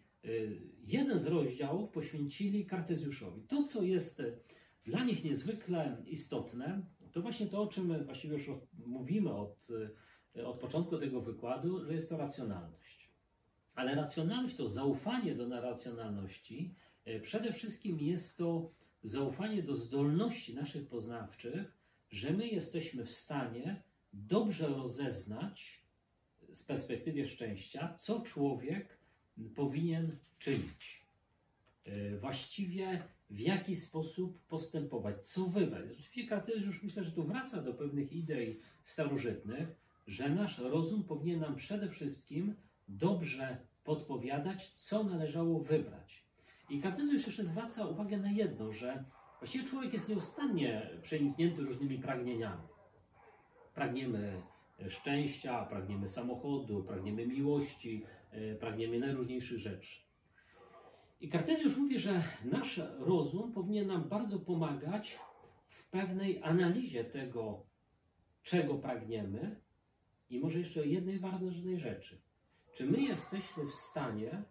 jeden 0.86 1.18
z 1.18 1.26
rozdziałów 1.26 1.90
poświęcili 1.90 2.66
Kartezjuszowi. 2.66 3.42
To, 3.42 3.64
co 3.64 3.82
jest 3.82 4.22
dla 4.84 5.04
nich 5.04 5.24
niezwykle 5.24 6.02
istotne, 6.06 6.82
to 7.12 7.22
właśnie 7.22 7.46
to, 7.46 7.62
o 7.62 7.66
czym 7.66 8.04
właściwie 8.04 8.34
już 8.34 8.50
mówimy 8.86 9.34
od, 9.34 9.68
od 10.44 10.58
początku 10.58 10.98
tego 10.98 11.20
wykładu, 11.20 11.84
że 11.84 11.94
jest 11.94 12.08
to 12.08 12.16
racjonalność. 12.16 13.10
Ale 13.74 13.94
racjonalność 13.94 14.56
to 14.56 14.68
zaufanie 14.68 15.34
do 15.34 15.60
racjonalności. 15.60 16.74
E, 17.04 17.20
przede 17.20 17.52
wszystkim 17.52 18.00
jest 18.00 18.38
to 18.38 18.70
zaufanie 19.02 19.62
do 19.62 19.74
zdolności 19.74 20.54
naszych 20.54 20.88
poznawczych 20.88 21.78
że 22.10 22.32
my 22.32 22.48
jesteśmy 22.48 23.04
w 23.04 23.12
stanie 23.12 23.82
dobrze 24.12 24.68
rozeznać 24.68 25.82
z 26.52 26.62
perspektywy 26.62 27.26
szczęścia, 27.26 27.94
co 27.98 28.20
człowiek 28.20 28.98
powinien 29.54 30.16
czynić. 30.38 31.02
E, 31.84 32.16
właściwie 32.16 33.02
w 33.30 33.40
jaki 33.40 33.76
sposób 33.76 34.38
postępować, 34.48 35.26
co 35.26 35.44
wybrać. 35.44 35.88
Rzeczywiście 35.88 36.26
Kartezjusz 36.26 36.82
myślę, 36.82 37.04
że 37.04 37.12
tu 37.12 37.24
wraca 37.24 37.62
do 37.62 37.74
pewnych 37.74 38.12
idei 38.12 38.60
starożytnych, 38.84 39.68
że 40.06 40.28
nasz 40.28 40.58
rozum 40.58 41.04
powinien 41.04 41.40
nam 41.40 41.56
przede 41.56 41.88
wszystkim 41.88 42.54
dobrze 42.88 43.56
podpowiadać, 43.84 44.68
co 44.68 45.04
należało 45.04 45.60
wybrać. 45.60 46.22
I 46.70 46.80
Kartezjusz 46.80 47.26
jeszcze 47.26 47.44
zwraca 47.44 47.86
uwagę 47.86 48.18
na 48.18 48.30
jedno, 48.30 48.72
że 48.72 49.04
właściwie 49.38 49.64
człowiek 49.64 49.92
jest 49.92 50.08
nieustannie 50.08 50.90
przeniknięty 51.02 51.62
różnymi 51.62 51.98
pragnieniami. 51.98 52.62
Pragniemy 53.74 54.42
szczęścia, 54.88 55.64
pragniemy 55.64 56.08
samochodu, 56.08 56.84
pragniemy 56.84 57.26
miłości, 57.26 58.04
e, 58.30 58.54
pragniemy 58.54 58.98
najróżniejszych 58.98 59.58
rzeczy. 59.58 60.00
I 61.20 61.28
Kartezjusz 61.28 61.76
mówi, 61.76 61.98
że 61.98 62.22
nasz 62.44 62.80
rozum 62.98 63.52
powinien 63.52 63.86
nam 63.86 64.08
bardzo 64.08 64.38
pomagać 64.38 65.18
w 65.68 65.90
pewnej 65.90 66.42
analizie 66.42 67.04
tego, 67.04 67.66
czego 68.42 68.74
pragniemy 68.74 69.60
i 70.30 70.38
może 70.38 70.58
jeszcze 70.58 70.86
jednej 70.86 71.18
ważnej 71.18 71.78
rzeczy. 71.78 72.20
Czy 72.74 72.86
my 72.86 73.00
jesteśmy 73.00 73.66
w 73.66 73.74
stanie 73.74 74.42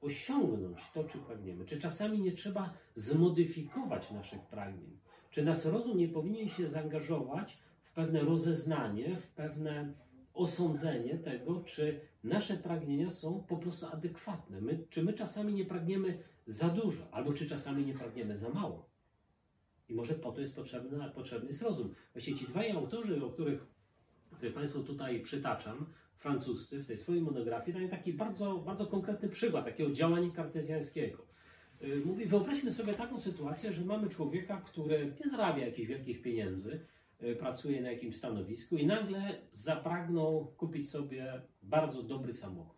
osiągnąć 0.00 0.90
to, 0.94 1.04
czy 1.04 1.18
pragniemy? 1.18 1.64
Czy 1.64 1.80
czasami 1.80 2.20
nie 2.20 2.32
trzeba 2.32 2.74
zmodyfikować 2.94 4.10
naszych 4.10 4.40
pragnień? 4.40 4.98
Czy 5.30 5.44
nasz 5.44 5.64
rozum 5.64 5.98
nie 5.98 6.08
powinien 6.08 6.48
się 6.48 6.70
zaangażować 6.70 7.58
pewne 7.96 8.20
rozeznanie, 8.20 9.16
w 9.16 9.28
pewne 9.28 9.92
osądzenie 10.34 11.18
tego, 11.18 11.60
czy 11.60 12.00
nasze 12.24 12.56
pragnienia 12.56 13.10
są 13.10 13.44
po 13.48 13.56
prostu 13.56 13.86
adekwatne. 13.86 14.60
My, 14.60 14.84
czy 14.90 15.02
my 15.02 15.12
czasami 15.12 15.54
nie 15.54 15.64
pragniemy 15.64 16.18
za 16.46 16.68
dużo, 16.68 17.02
albo 17.12 17.32
czy 17.32 17.46
czasami 17.46 17.86
nie 17.86 17.94
pragniemy 17.94 18.36
za 18.36 18.48
mało. 18.48 18.88
I 19.88 19.94
może 19.94 20.14
po 20.14 20.32
to 20.32 20.40
jest 20.40 20.56
potrzebny, 20.56 21.10
potrzebny 21.14 21.48
jest 21.48 21.62
rozum. 21.62 21.94
Właściwie 22.12 22.38
ci 22.38 22.46
dwaj 22.46 22.70
autorzy, 22.70 23.24
o 23.24 23.30
których, 23.30 23.66
których 24.30 24.54
Państwu 24.54 24.82
tutaj 24.82 25.20
przytaczam, 25.20 25.86
francuscy 26.18 26.82
w 26.82 26.86
tej 26.86 26.96
swojej 26.96 27.22
monografii 27.22 27.76
dają 27.76 27.88
taki 27.88 28.12
bardzo, 28.12 28.58
bardzo 28.58 28.86
konkretny 28.86 29.28
przykład 29.28 29.64
takiego 29.64 29.90
działania 29.90 30.30
kartezjańskiego. 30.30 31.26
Y, 31.82 32.02
mówi, 32.04 32.26
wyobraźmy 32.26 32.72
sobie 32.72 32.94
taką 32.94 33.20
sytuację, 33.20 33.72
że 33.72 33.84
mamy 33.84 34.08
człowieka, 34.08 34.62
który 34.66 35.14
nie 35.24 35.30
zarabia 35.30 35.66
jakichś 35.66 35.88
wielkich 35.88 36.22
pieniędzy, 36.22 36.80
pracuje 37.38 37.82
na 37.82 37.90
jakimś 37.90 38.16
stanowisku 38.16 38.76
i 38.76 38.86
nagle 38.86 39.38
zapragnął 39.52 40.46
kupić 40.46 40.90
sobie 40.90 41.40
bardzo 41.62 42.02
dobry 42.02 42.32
samochód. 42.32 42.76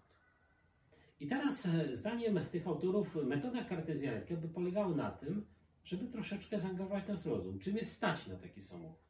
I 1.20 1.26
teraz, 1.26 1.66
e, 1.66 1.96
zdaniem 1.96 2.40
tych 2.52 2.66
autorów, 2.66 3.16
metoda 3.24 3.64
kartezjańska 3.64 4.36
by 4.36 4.48
polegała 4.48 4.94
na 4.94 5.10
tym, 5.10 5.46
żeby 5.84 6.06
troszeczkę 6.06 6.60
zaangażować 6.60 7.08
nas 7.08 7.26
rozum. 7.26 7.58
Czym 7.58 7.76
jest 7.76 7.92
stać 7.92 8.26
na 8.26 8.36
taki 8.36 8.62
samochód? 8.62 9.08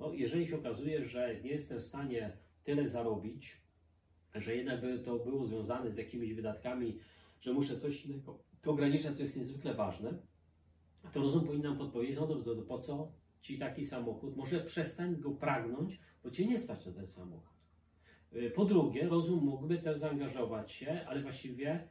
No, 0.00 0.12
jeżeli 0.12 0.46
się 0.46 0.56
okazuje, 0.56 1.04
że 1.04 1.40
nie 1.40 1.50
jestem 1.50 1.78
w 1.78 1.84
stanie 1.84 2.32
tyle 2.64 2.88
zarobić, 2.88 3.56
że 4.34 4.56
jednak 4.56 4.80
by 4.80 4.98
to 4.98 5.18
było 5.18 5.44
związane 5.44 5.90
z 5.90 5.96
jakimiś 5.96 6.34
wydatkami, 6.34 6.98
że 7.40 7.52
muszę 7.52 7.80
coś 7.80 8.06
innego 8.06 8.38
ograniczać, 8.66 9.16
co 9.16 9.22
jest 9.22 9.36
niezwykle 9.36 9.74
ważne, 9.74 10.18
to 11.12 11.20
rozum 11.20 11.46
powinien 11.46 11.66
nam 11.66 11.78
podpowiedzieć, 11.78 12.16
no 12.16 12.26
dobrze, 12.26 12.56
to 12.56 12.62
po 12.62 12.78
co 12.78 13.12
ci 13.46 13.58
taki 13.58 13.84
samochód? 13.84 14.36
Może 14.36 14.60
przestań 14.60 15.16
go 15.16 15.30
pragnąć, 15.30 16.00
bo 16.24 16.30
cię 16.30 16.46
nie 16.46 16.58
stać 16.58 16.86
na 16.86 16.92
ten 16.92 17.06
samochód. 17.06 17.56
Y, 18.32 18.50
po 18.50 18.64
drugie, 18.64 19.08
rozum 19.08 19.44
mógłby 19.44 19.78
też 19.78 19.98
zaangażować 19.98 20.72
się, 20.72 21.00
ale 21.08 21.22
właściwie 21.22 21.88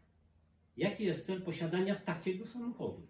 jaki 0.78 1.04
jest 1.04 1.28
cel 1.28 1.42
posiadania 1.42 1.96
takiego 1.96 2.46
samochodu? 2.46 3.08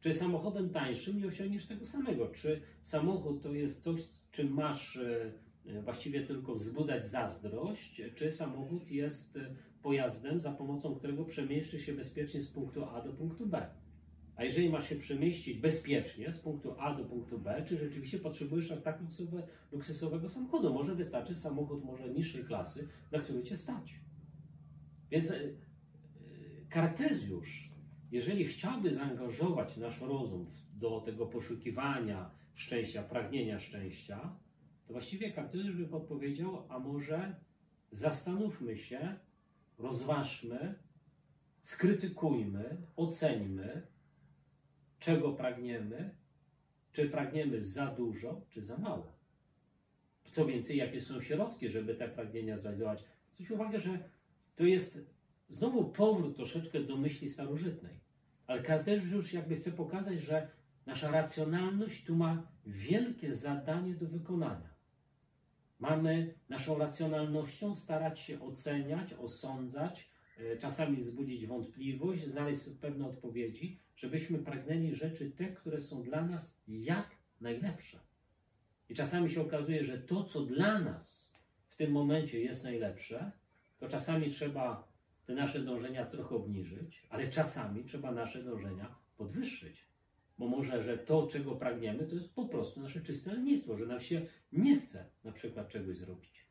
Czy 0.00 0.12
samochodem 0.12 0.70
tańszym 0.70 1.18
nie 1.18 1.26
osiągniesz 1.26 1.66
tego 1.66 1.86
samego? 1.86 2.28
Czy 2.28 2.62
samochód 2.82 3.42
to 3.42 3.54
jest 3.54 3.84
coś, 3.84 4.00
czym 4.30 4.54
masz 4.54 4.96
y, 4.96 5.32
y, 5.66 5.82
właściwie 5.82 6.26
tylko 6.26 6.54
wzbudzać 6.54 7.06
zazdrość? 7.06 8.02
Czy 8.14 8.30
samochód 8.30 8.90
jest 8.90 9.38
pojazdem, 9.82 10.40
za 10.40 10.52
pomocą 10.52 10.94
którego 10.94 11.24
przemieszczy 11.24 11.80
się 11.80 11.92
bezpiecznie 11.92 12.42
z 12.42 12.48
punktu 12.48 12.84
A 12.84 13.02
do 13.02 13.12
punktu 13.12 13.46
B? 13.46 13.66
A 14.38 14.44
jeżeli 14.44 14.70
masz 14.70 14.88
się 14.88 14.96
przemieścić 14.96 15.58
bezpiecznie 15.58 16.32
z 16.32 16.40
punktu 16.40 16.74
A 16.78 16.94
do 16.94 17.04
punktu 17.04 17.38
B, 17.38 17.64
czy 17.66 17.78
rzeczywiście 17.78 18.18
potrzebujesz 18.18 18.72
tak 18.84 18.98
luksusowego 19.72 20.28
samochodu? 20.28 20.74
Może 20.74 20.94
wystarczy 20.94 21.34
samochód 21.34 21.84
może 21.84 22.08
niższej 22.08 22.44
klasy, 22.44 22.88
na 23.12 23.18
który 23.18 23.42
cię 23.42 23.56
stać. 23.56 24.00
Więc 25.10 25.30
e, 25.30 25.40
Kartezjusz, 26.68 27.70
jeżeli 28.10 28.44
chciałby 28.44 28.94
zaangażować 28.94 29.76
nasz 29.76 30.00
rozum 30.00 30.46
do 30.72 31.00
tego 31.00 31.26
poszukiwania 31.26 32.30
szczęścia, 32.54 33.02
pragnienia 33.02 33.60
szczęścia, 33.60 34.36
to 34.86 34.92
właściwie 34.92 35.32
Kartezjusz 35.32 35.76
by 35.76 35.86
podpowiedział, 35.86 36.66
a 36.68 36.78
może 36.78 37.36
zastanówmy 37.90 38.76
się, 38.76 39.14
rozważmy, 39.78 40.74
skrytykujmy, 41.62 42.76
oceńmy, 42.96 43.86
czego 44.98 45.32
pragniemy, 45.32 46.10
czy 46.92 47.08
pragniemy 47.08 47.62
za 47.62 47.86
dużo, 47.86 48.40
czy 48.50 48.62
za 48.62 48.78
mało. 48.78 49.18
Co 50.30 50.46
więcej, 50.46 50.76
jakie 50.76 51.00
są 51.00 51.20
środki, 51.20 51.68
żeby 51.68 51.94
te 51.94 52.08
pragnienia 52.08 52.58
zrealizować. 52.58 53.04
Zwróć 53.32 53.50
uwagę, 53.50 53.80
że 53.80 53.98
to 54.56 54.64
jest 54.64 54.98
znowu 55.48 55.84
powrót 55.84 56.36
troszeczkę 56.36 56.80
do 56.80 56.96
myśli 56.96 57.28
starożytnej. 57.28 58.00
Ale 58.46 58.62
Kartezjusz 58.62 59.12
już 59.12 59.32
jakby 59.32 59.56
chce 59.56 59.72
pokazać, 59.72 60.20
że 60.20 60.48
nasza 60.86 61.10
racjonalność 61.10 62.04
tu 62.04 62.16
ma 62.16 62.46
wielkie 62.66 63.34
zadanie 63.34 63.94
do 63.94 64.06
wykonania. 64.06 64.74
Mamy 65.78 66.34
naszą 66.48 66.78
racjonalnością 66.78 67.74
starać 67.74 68.20
się 68.20 68.40
oceniać, 68.40 69.14
osądzać, 69.14 70.10
czasami 70.58 70.96
wzbudzić 70.96 71.46
wątpliwość, 71.46 72.24
znaleźć 72.24 72.60
pewne 72.80 73.06
odpowiedzi, 73.06 73.78
żebyśmy 73.96 74.38
pragnęli 74.38 74.94
rzeczy 74.94 75.30
te, 75.30 75.48
które 75.48 75.80
są 75.80 76.02
dla 76.02 76.26
nas 76.26 76.60
jak 76.68 77.10
najlepsze. 77.40 77.98
I 78.88 78.94
czasami 78.94 79.30
się 79.30 79.40
okazuje, 79.40 79.84
że 79.84 79.98
to, 79.98 80.24
co 80.24 80.42
dla 80.42 80.78
nas 80.78 81.32
w 81.68 81.76
tym 81.76 81.90
momencie 81.92 82.40
jest 82.40 82.64
najlepsze, 82.64 83.32
to 83.78 83.88
czasami 83.88 84.30
trzeba 84.30 84.88
te 85.26 85.34
nasze 85.34 85.60
dążenia 85.60 86.06
trochę 86.06 86.34
obniżyć, 86.34 87.06
ale 87.10 87.28
czasami 87.28 87.84
trzeba 87.84 88.12
nasze 88.12 88.42
dążenia 88.42 88.94
podwyższyć. 89.16 89.88
Bo 90.38 90.48
może, 90.48 90.82
że 90.82 90.98
to, 90.98 91.26
czego 91.26 91.56
pragniemy, 91.56 92.06
to 92.06 92.14
jest 92.14 92.34
po 92.34 92.48
prostu 92.48 92.80
nasze 92.80 93.00
czyste 93.00 93.32
lenistwo, 93.32 93.76
że 93.76 93.86
nam 93.86 94.00
się 94.00 94.26
nie 94.52 94.80
chce 94.80 95.10
na 95.24 95.32
przykład 95.32 95.68
czegoś 95.68 95.96
zrobić. 95.96 96.47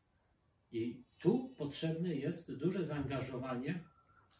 I 0.72 1.02
tu 1.18 1.54
potrzebne 1.56 2.14
jest 2.14 2.54
duże 2.54 2.84
zaangażowanie, 2.84 3.80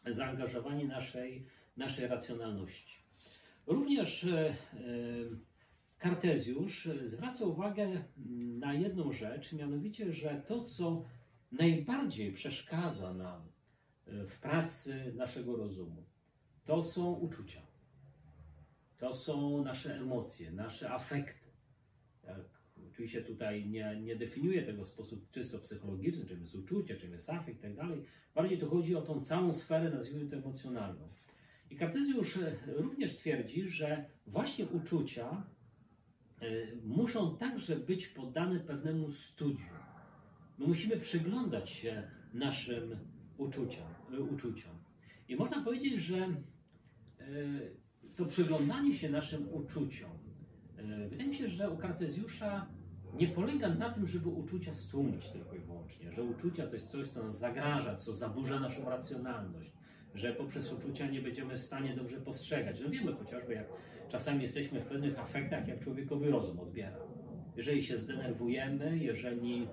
zaangażowanie 0.05 0.87
naszej, 0.87 1.45
naszej 1.77 2.07
racjonalności. 2.07 2.99
Również 3.67 4.23
e, 4.23 4.49
e, 4.49 4.55
Kartezjusz 5.97 6.89
zwraca 7.03 7.45
uwagę 7.45 8.03
na 8.59 8.73
jedną 8.73 9.13
rzecz, 9.13 9.53
mianowicie, 9.53 10.13
że 10.13 10.43
to, 10.47 10.63
co 10.63 11.05
najbardziej 11.51 12.31
przeszkadza 12.31 13.13
nam 13.13 13.41
e, 14.07 14.25
w 14.25 14.39
pracy 14.39 15.13
naszego 15.15 15.57
rozumu, 15.57 16.05
to 16.65 16.83
są 16.83 17.13
uczucia. 17.13 17.61
To 18.97 19.13
są 19.13 19.63
nasze 19.63 19.95
emocje, 19.95 20.51
nasze 20.51 20.91
afekty. 20.91 21.49
Jak 22.27 22.58
oczywiście 22.99 23.21
tutaj 23.21 23.69
nie, 23.69 24.01
nie 24.01 24.15
definiuję 24.15 24.63
tego 24.63 24.83
w 24.83 24.87
sposób 24.87 25.29
czysto 25.31 25.59
psychologiczny, 25.59 26.25
czym 26.25 26.41
jest 26.41 26.55
uczucie, 26.55 26.97
czym 26.97 27.11
jest 27.11 27.29
afekt 27.29 27.59
i 27.59 27.61
tak 27.61 27.75
dalej. 27.75 28.03
Bardziej 28.35 28.57
to 28.57 28.69
chodzi 28.69 28.95
o 28.95 29.01
tą 29.01 29.21
całą 29.21 29.53
sferę, 29.53 29.89
nazwijmy 29.89 30.29
to 30.29 30.37
emocjonalną. 30.37 31.07
I 31.69 31.75
Kartezjusz 31.75 32.37
e, 32.37 32.55
również 32.67 33.17
twierdzi, 33.17 33.69
że 33.69 34.05
właśnie 34.27 34.65
uczucia 34.65 35.43
e, 36.41 36.75
muszą 36.83 37.37
także 37.37 37.75
być 37.75 38.07
poddane 38.07 38.59
pewnemu 38.59 39.11
studium. 39.11 39.79
My 40.57 40.67
musimy 40.67 40.97
przyglądać 40.97 41.69
się 41.69 42.11
naszym 42.33 42.97
uczuciom. 43.37 43.87
E, 44.13 44.19
uczuciom. 44.19 44.73
I 45.27 45.35
można 45.35 45.63
powiedzieć, 45.63 46.01
że 46.01 46.27
to 48.15 48.25
przyglądanie 48.25 48.93
się 48.93 49.09
naszym 49.09 49.53
uczuciom, 49.53 50.11
wydaje 51.09 51.29
mi 51.29 51.35
się, 51.35 51.49
że 51.49 51.69
u 51.69 51.77
Kartezjusza 51.77 52.78
nie 53.13 53.27
polega 53.27 53.69
na 53.69 53.89
tym, 53.89 54.07
żeby 54.07 54.29
uczucia 54.29 54.73
stłumić 54.73 55.29
tylko 55.29 55.55
i 55.55 55.59
wyłącznie, 55.59 56.11
że 56.11 56.23
uczucia 56.23 56.67
to 56.67 56.73
jest 56.73 56.87
coś, 56.87 57.07
co 57.07 57.23
nas 57.23 57.39
zagraża, 57.39 57.95
co 57.95 58.13
zaburza 58.13 58.59
naszą 58.59 58.89
racjonalność, 58.89 59.71
że 60.13 60.33
poprzez 60.33 60.73
uczucia 60.73 61.07
nie 61.07 61.21
będziemy 61.21 61.57
w 61.57 61.61
stanie 61.61 61.95
dobrze 61.95 62.17
postrzegać. 62.21 62.79
No 62.79 62.89
wiemy 62.89 63.13
chociażby, 63.13 63.53
jak 63.53 63.67
czasami 64.09 64.41
jesteśmy 64.41 64.79
w 64.79 64.85
pewnych 64.85 65.19
afektach, 65.19 65.67
jak 65.67 65.79
człowiekowy 65.79 66.31
rozum 66.31 66.59
odbiera. 66.59 66.97
jeżeli 67.55 67.83
się 67.83 67.97
zdenerwujemy, 67.97 68.97
jeżeli, 68.97 69.67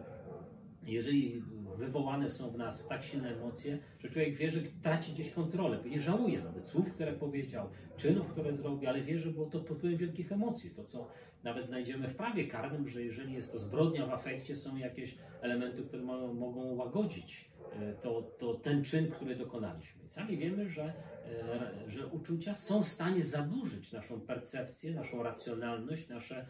jeżeli 0.83 1.43
wywołane 1.77 2.29
są 2.29 2.51
w 2.51 2.59
nas 2.59 2.89
tak 2.89 3.05
silne 3.05 3.37
emocje, 3.37 3.79
że 3.99 4.09
człowiek 4.09 4.37
wie, 4.37 4.51
że 4.51 4.61
traci 4.83 5.13
gdzieś 5.13 5.31
kontrolę, 5.31 5.79
nie 5.85 6.01
żałuje 6.01 6.45
nawet 6.45 6.67
słów, 6.67 6.93
które 6.93 7.13
powiedział, 7.13 7.69
czynów, 7.97 8.29
które 8.29 8.55
zrobił, 8.55 8.89
ale 8.89 9.03
wie, 9.03 9.19
że 9.19 9.31
było 9.31 9.47
to 9.47 9.61
pod 9.61 9.79
wpływem 9.79 9.99
wielkich 9.99 10.33
emocji. 10.33 10.71
To, 10.71 10.85
co 10.85 11.09
nawet 11.45 11.67
znajdziemy 11.67 12.09
w 12.09 12.17
prawie 12.17 12.47
karnym, 12.47 12.89
że 12.89 13.03
jeżeli 13.03 13.33
jest 13.33 13.53
to 13.53 13.59
zbrodnia 13.59 14.07
w 14.07 14.11
afekcie, 14.11 14.57
są 14.57 14.77
jakieś 14.77 15.19
elementy, 15.41 15.83
które 15.83 16.03
mo 16.03 16.35
mogą 16.35 16.75
łagodzić 16.75 17.51
e, 17.73 17.93
to, 17.93 18.23
to 18.23 18.55
ten 18.55 18.85
czyn, 18.85 19.11
który 19.11 19.37
dokonaliśmy. 19.37 20.09
Sami 20.09 20.37
wiemy, 20.37 20.69
że, 20.69 20.85
e, 20.85 21.91
że 21.91 22.07
uczucia 22.07 22.55
są 22.55 22.83
w 22.83 22.89
stanie 22.89 23.23
zaburzyć 23.23 23.93
naszą 23.93 24.21
percepcję, 24.21 24.95
naszą 24.95 25.23
racjonalność, 25.23 26.09
nasze 26.09 26.47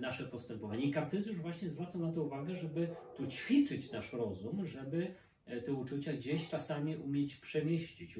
nasze 0.00 0.24
postępowanie. 0.24 0.84
I 0.84 0.90
Kartezjusz 0.90 1.36
właśnie 1.36 1.68
zwraca 1.68 1.98
na 1.98 2.12
to 2.12 2.22
uwagę, 2.22 2.56
żeby 2.56 2.88
tu 3.16 3.26
ćwiczyć 3.26 3.92
nasz 3.92 4.12
rozum, 4.12 4.66
żeby 4.66 5.14
e, 5.46 5.60
te 5.60 5.72
uczucia 5.72 6.12
gdzieś 6.12 6.48
czasami 6.48 6.96
umieć 6.96 7.36
przemieścić, 7.36 8.18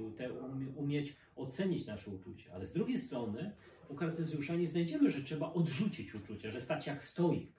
umieć 0.77 1.17
ocenić 1.37 1.87
nasze 1.87 2.11
uczucia. 2.11 2.53
Ale 2.55 2.67
z 2.67 2.73
drugiej 2.73 2.99
strony 2.99 3.53
u 3.89 3.95
Kartezjusza 3.95 4.57
nie 4.57 4.69
znajdziemy, 4.69 5.11
że 5.11 5.23
trzeba 5.23 5.53
odrzucić 5.53 6.15
uczucia, 6.15 6.51
że 6.51 6.61
stać 6.61 6.87
jak 6.87 7.03
stoik, 7.03 7.53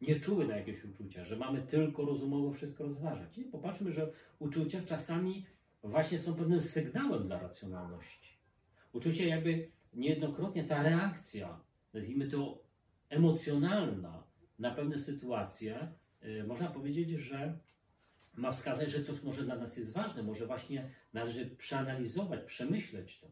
nie 0.00 0.20
czuły 0.20 0.46
na 0.46 0.56
jakieś 0.56 0.84
uczucia, 0.84 1.24
że 1.24 1.36
mamy 1.36 1.62
tylko 1.62 2.04
rozumowo 2.04 2.52
wszystko 2.52 2.84
rozważać. 2.84 3.36
Nie? 3.36 3.44
Popatrzmy, 3.44 3.92
że 3.92 4.12
uczucia 4.38 4.82
czasami 4.82 5.46
właśnie 5.82 6.18
są 6.18 6.34
pewnym 6.34 6.60
sygnałem 6.60 7.26
dla 7.26 7.38
racjonalności. 7.38 8.38
Uczucia 8.92 9.24
jakby 9.24 9.68
niejednokrotnie 9.94 10.64
ta 10.64 10.82
reakcja, 10.82 11.60
nazwijmy 11.94 12.28
to 12.28 12.63
emocjonalna 13.14 14.24
na 14.58 14.70
pewne 14.70 14.98
sytuacje, 14.98 15.92
y, 16.24 16.44
można 16.44 16.68
powiedzieć, 16.68 17.10
że 17.10 17.58
ma 18.36 18.52
wskazać, 18.52 18.90
że 18.90 19.02
coś 19.02 19.22
może 19.22 19.44
dla 19.44 19.56
nas 19.56 19.76
jest 19.76 19.92
ważne, 19.92 20.22
może 20.22 20.46
właśnie 20.46 20.90
należy 21.12 21.46
przeanalizować, 21.46 22.44
przemyśleć 22.44 23.18
to. 23.18 23.26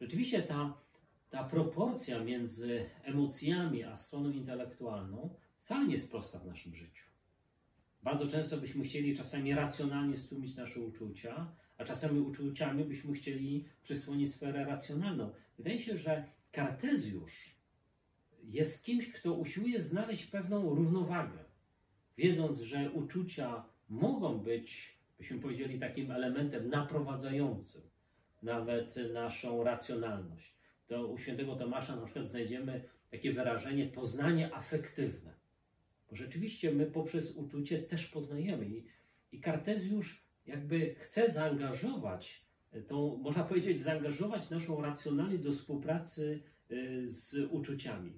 Rzeczywiście 0.00 0.42
ta, 0.42 0.74
ta 1.30 1.44
proporcja 1.44 2.24
między 2.24 2.90
emocjami 3.02 3.84
a 3.84 3.96
stroną 3.96 4.30
intelektualną 4.30 5.34
wcale 5.60 5.86
nie 5.86 5.92
jest 5.92 6.10
prosta 6.10 6.38
w 6.38 6.46
naszym 6.46 6.74
życiu. 6.74 7.04
Bardzo 8.02 8.26
często 8.26 8.56
byśmy 8.56 8.84
chcieli 8.84 9.16
czasami 9.16 9.54
racjonalnie 9.54 10.16
stłumić 10.16 10.56
nasze 10.56 10.80
uczucia, 10.80 11.52
a 11.78 11.84
czasami 11.84 12.20
uczuciami 12.20 12.84
byśmy 12.84 13.12
chcieli 13.14 13.64
przysłonić 13.82 14.34
sferę 14.34 14.64
racjonalną. 14.64 15.30
Wydaje 15.58 15.78
się, 15.78 15.96
że 15.96 16.24
Kartezjusz 16.52 17.51
jest 18.42 18.84
kimś, 18.84 19.12
kto 19.12 19.32
usiłuje 19.32 19.80
znaleźć 19.80 20.26
pewną 20.26 20.74
równowagę, 20.74 21.38
wiedząc, 22.16 22.60
że 22.60 22.90
uczucia 22.90 23.64
mogą 23.88 24.38
być, 24.38 24.98
byśmy 25.18 25.38
powiedzieli, 25.38 25.80
takim 25.80 26.10
elementem 26.10 26.68
naprowadzającym 26.68 27.82
nawet 28.42 28.96
naszą 29.12 29.64
racjonalność. 29.64 30.54
To 30.86 31.06
u 31.06 31.18
świętego 31.18 31.56
Tomasza 31.56 31.96
na 31.96 32.04
przykład 32.04 32.28
znajdziemy 32.28 32.82
takie 33.10 33.32
wyrażenie 33.32 33.86
poznanie 33.86 34.54
afektywne. 34.54 35.34
Bo 36.10 36.16
rzeczywiście 36.16 36.72
my 36.72 36.86
poprzez 36.86 37.36
uczucie 37.36 37.78
też 37.78 38.06
poznajemy. 38.06 38.66
I, 38.66 38.84
i 39.32 39.40
Kartezjusz 39.40 40.22
jakby 40.46 40.94
chce 40.94 41.30
zaangażować, 41.30 42.46
tą, 42.88 43.16
można 43.16 43.44
powiedzieć, 43.44 43.80
zaangażować 43.80 44.50
naszą 44.50 44.80
racjonalność 44.80 45.42
do 45.42 45.52
współpracy 45.52 46.42
y, 46.70 47.08
z 47.08 47.34
uczuciami. 47.50 48.12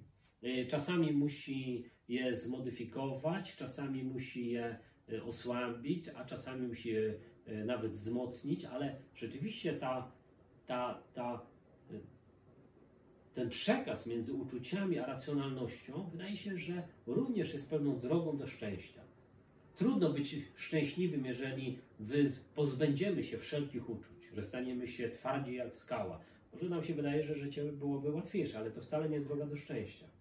E, 0.44 0.66
czasami 0.66 1.12
musi 1.12 1.84
je 2.08 2.34
zmodyfikować, 2.34 3.56
czasami 3.56 4.04
musi 4.04 4.50
je 4.50 4.78
e, 5.12 5.24
osłabić, 5.24 6.08
a 6.14 6.24
czasami 6.24 6.66
musi 6.66 6.88
je 6.88 7.14
e, 7.46 7.64
nawet 7.64 7.92
wzmocnić, 7.92 8.64
ale 8.64 8.96
rzeczywiście 9.14 9.72
ta, 9.72 10.12
ta, 10.66 11.02
ta, 11.14 11.46
ten 13.34 13.48
przekaz 13.48 14.06
między 14.06 14.32
uczuciami 14.32 14.98
a 14.98 15.06
racjonalnością 15.06 16.10
wydaje 16.12 16.36
się, 16.36 16.58
że 16.58 16.82
również 17.06 17.54
jest 17.54 17.70
pewną 17.70 18.00
drogą 18.00 18.36
do 18.36 18.46
szczęścia. 18.46 19.00
Trudno 19.76 20.12
być 20.12 20.36
szczęśliwym, 20.56 21.24
jeżeli 21.24 21.78
pozbędziemy 22.54 23.24
się 23.24 23.38
wszelkich 23.38 23.90
uczuć, 23.90 24.30
że 24.32 24.42
staniemy 24.42 24.88
się 24.88 25.10
twardzi 25.10 25.54
jak 25.54 25.74
skała. 25.74 26.20
Może 26.52 26.68
nam 26.68 26.84
się 26.84 26.94
wydaje, 26.94 27.24
że 27.24 27.34
życie 27.34 27.64
byłoby 27.64 28.10
łatwiejsze, 28.10 28.58
ale 28.58 28.70
to 28.70 28.80
wcale 28.80 29.08
nie 29.08 29.14
jest 29.14 29.26
droga 29.26 29.46
do 29.46 29.56
szczęścia. 29.56 30.13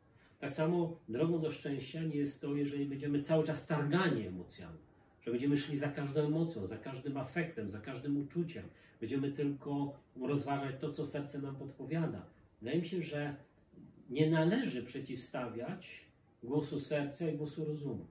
Tak 0.44 0.54
samo 0.54 1.00
drogą 1.10 1.40
do 1.40 1.52
szczęścia 1.52 2.04
nie 2.04 2.16
jest 2.16 2.42
to, 2.42 2.56
jeżeli 2.56 2.86
będziemy 2.86 3.22
cały 3.22 3.44
czas 3.44 3.68
targani 3.68 4.28
emocjami, 4.28 4.78
że 5.22 5.32
będziemy 5.32 5.58
szli 5.58 5.78
za 5.78 5.88
każdą 5.88 6.26
emocją, 6.26 6.66
za 6.66 6.78
każdym 6.78 7.18
afektem, 7.18 7.70
za 7.70 7.80
każdym 7.80 8.18
uczuciem. 8.18 8.64
Będziemy 9.00 9.32
tylko 9.32 10.00
rozważać 10.22 10.76
to, 10.80 10.92
co 10.92 11.06
serce 11.06 11.42
nam 11.42 11.56
podpowiada. 11.56 12.26
Wydaje 12.62 12.80
mi 12.82 12.88
się, 12.88 13.02
że 13.02 13.36
nie 14.10 14.30
należy 14.30 14.84
przeciwstawiać 14.84 16.06
głosu 16.44 16.80
serca 16.80 17.30
i 17.30 17.38
głosu 17.38 17.66
rozumu. 17.66 18.06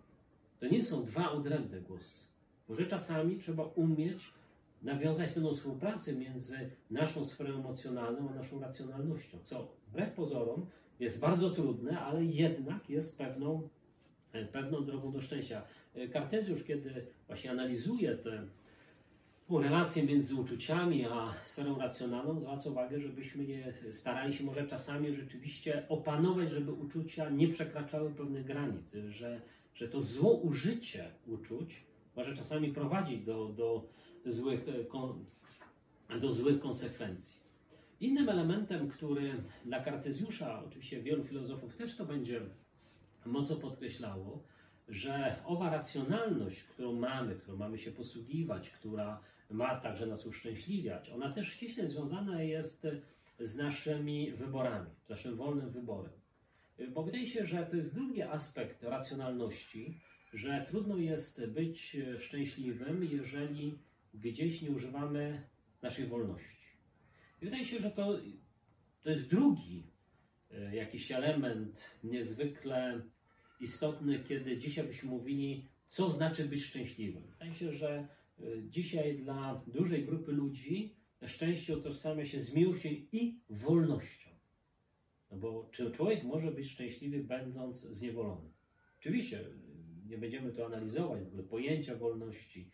To 0.61 0.69
nie 0.69 0.83
są 0.83 1.05
dwa 1.05 1.31
odrębne 1.31 1.81
głosy. 1.81 2.25
Może 2.69 2.87
czasami 2.87 3.39
trzeba 3.39 3.65
umieć 3.65 4.33
nawiązać 4.83 5.31
pewną 5.31 5.55
współpracę 5.55 6.13
między 6.13 6.71
naszą 6.91 7.25
sferą 7.25 7.55
emocjonalną 7.55 8.31
a 8.31 8.35
naszą 8.35 8.61
racjonalnością, 8.61 9.39
co 9.43 9.69
wbrew 9.89 10.15
pozorom 10.15 10.67
jest 11.03 11.21
bardzo 11.21 11.51
trudne, 11.51 12.01
ale 12.01 12.25
jednak 12.25 12.91
jest 12.91 13.19
pewną, 13.19 13.69
pewną 14.53 14.85
drogą 14.85 15.13
do 15.13 15.21
szczęścia. 15.21 15.63
Kartezjusz, 16.13 16.65
kiedy 16.65 17.07
właśnie 17.27 17.51
analizuje 17.51 18.17
tę 18.17 18.47
relację 19.51 20.03
między 20.03 20.35
uczuciami 20.35 21.07
a 21.07 21.35
sferą 21.45 21.79
racjonalną, 21.79 22.41
zwraca 22.41 22.71
uwagę, 22.71 23.01
żebyśmy 23.01 23.45
nie 23.45 23.73
starali 23.93 24.33
się 24.33 24.45
może 24.45 24.67
czasami 24.67 25.15
rzeczywiście 25.15 25.89
opanować, 25.89 26.51
żeby 26.51 26.73
uczucia 26.73 27.31
nie 27.31 27.49
przekraczały 27.49 28.11
pewnych 28.11 28.45
granic, 28.45 28.97
że, 29.09 29.41
że 29.75 29.89
to 29.89 30.01
zło 30.01 30.35
użycie 30.35 31.11
uczuć 31.27 31.85
może 32.17 32.37
czasami 32.37 32.73
prowadzić 32.73 33.25
do, 33.25 33.49
do, 33.49 33.89
złych, 34.27 34.67
do 36.21 36.33
złych 36.33 36.61
konsekwencji. 36.61 37.42
Innym 38.03 38.29
elementem, 38.29 38.89
który 38.89 39.35
dla 39.65 39.81
Kartezjusza, 39.81 40.65
oczywiście 40.65 41.03
wielu 41.03 41.25
filozofów 41.25 41.77
też 41.77 41.97
to 41.97 42.05
będzie 42.05 42.41
mocno 43.27 43.57
podkreślało, 43.57 44.43
że 44.89 45.37
owa 45.45 45.71
racjonalność, 45.71 46.65
którą 46.65 46.93
mamy, 46.93 47.35
którą 47.35 47.57
mamy 47.57 47.79
się 47.79 47.93
posługiwać, 47.93 48.71
która 48.71 49.21
ma 49.51 49.81
także 49.81 50.07
nas 50.07 50.27
uszczęśliwiać, 50.27 51.11
ona 51.11 51.33
też 51.33 51.49
ściśle 51.49 51.89
związana 51.89 52.43
jest 52.43 52.87
z 53.41 53.57
naszymi 53.57 54.33
wyborami, 54.33 54.91
z 55.05 55.11
naszym 55.11 55.37
wolnym 55.37 55.71
wyborem. 55.71 56.13
Bo 56.89 57.03
wydaje 57.03 57.27
się, 57.27 57.47
że 57.47 57.67
to 57.67 57.77
jest 57.77 57.95
drugi 57.95 58.23
aspekt 58.23 58.83
racjonalności, 58.83 60.01
że 60.33 60.65
trudno 60.69 60.97
jest 60.97 61.47
być 61.47 61.97
szczęśliwym, 62.19 63.05
jeżeli 63.05 63.79
gdzieś 64.15 64.63
nie 64.63 64.71
używamy 64.71 65.43
naszej 65.83 66.07
wolności. 66.07 66.62
I 67.43 67.45
wydaje 67.45 67.65
się, 67.65 67.79
że 67.79 67.91
to, 67.91 68.19
to 69.03 69.11
jest 69.11 69.31
drugi 69.31 69.87
e, 70.51 70.77
jakiś 70.77 71.13
element 71.13 71.91
niezwykle 72.05 73.03
istotny, 73.61 74.25
kiedy 74.29 74.59
dzisiaj 74.59 74.87
byśmy 74.87 75.11
mówili, 75.11 75.69
co 75.89 76.11
znaczy 76.11 76.45
być 76.45 76.65
szczęśliwym. 76.65 77.23
Wydaje 77.23 77.55
się, 77.55 77.73
że 77.73 78.09
e, 78.39 78.45
dzisiaj 78.69 79.19
dla 79.19 79.65
dużej 79.67 80.05
grupy 80.05 80.33
ludzi 80.33 80.97
szczęście 81.27 81.77
utożsamia 81.77 82.27
się 82.27 82.41
z 82.41 82.55
miłością 82.55 82.89
i 83.13 83.41
wolnością. 83.51 84.31
No 85.31 85.37
bo 85.37 85.69
czy 85.73 85.91
człowiek 85.91 86.25
może 86.25 86.53
być 86.53 86.71
szczęśliwy, 86.71 87.25
będąc 87.25 87.81
zniewolony? 87.81 88.51
Oczywiście 88.99 89.41
e, 89.41 89.45
nie 90.07 90.19
będziemy 90.19 90.53
tu 90.53 90.65
analizować 90.65 91.25
w 91.25 91.27
ogóle 91.27 91.43
pojęcia 91.43 91.97
wolności, 91.97 92.71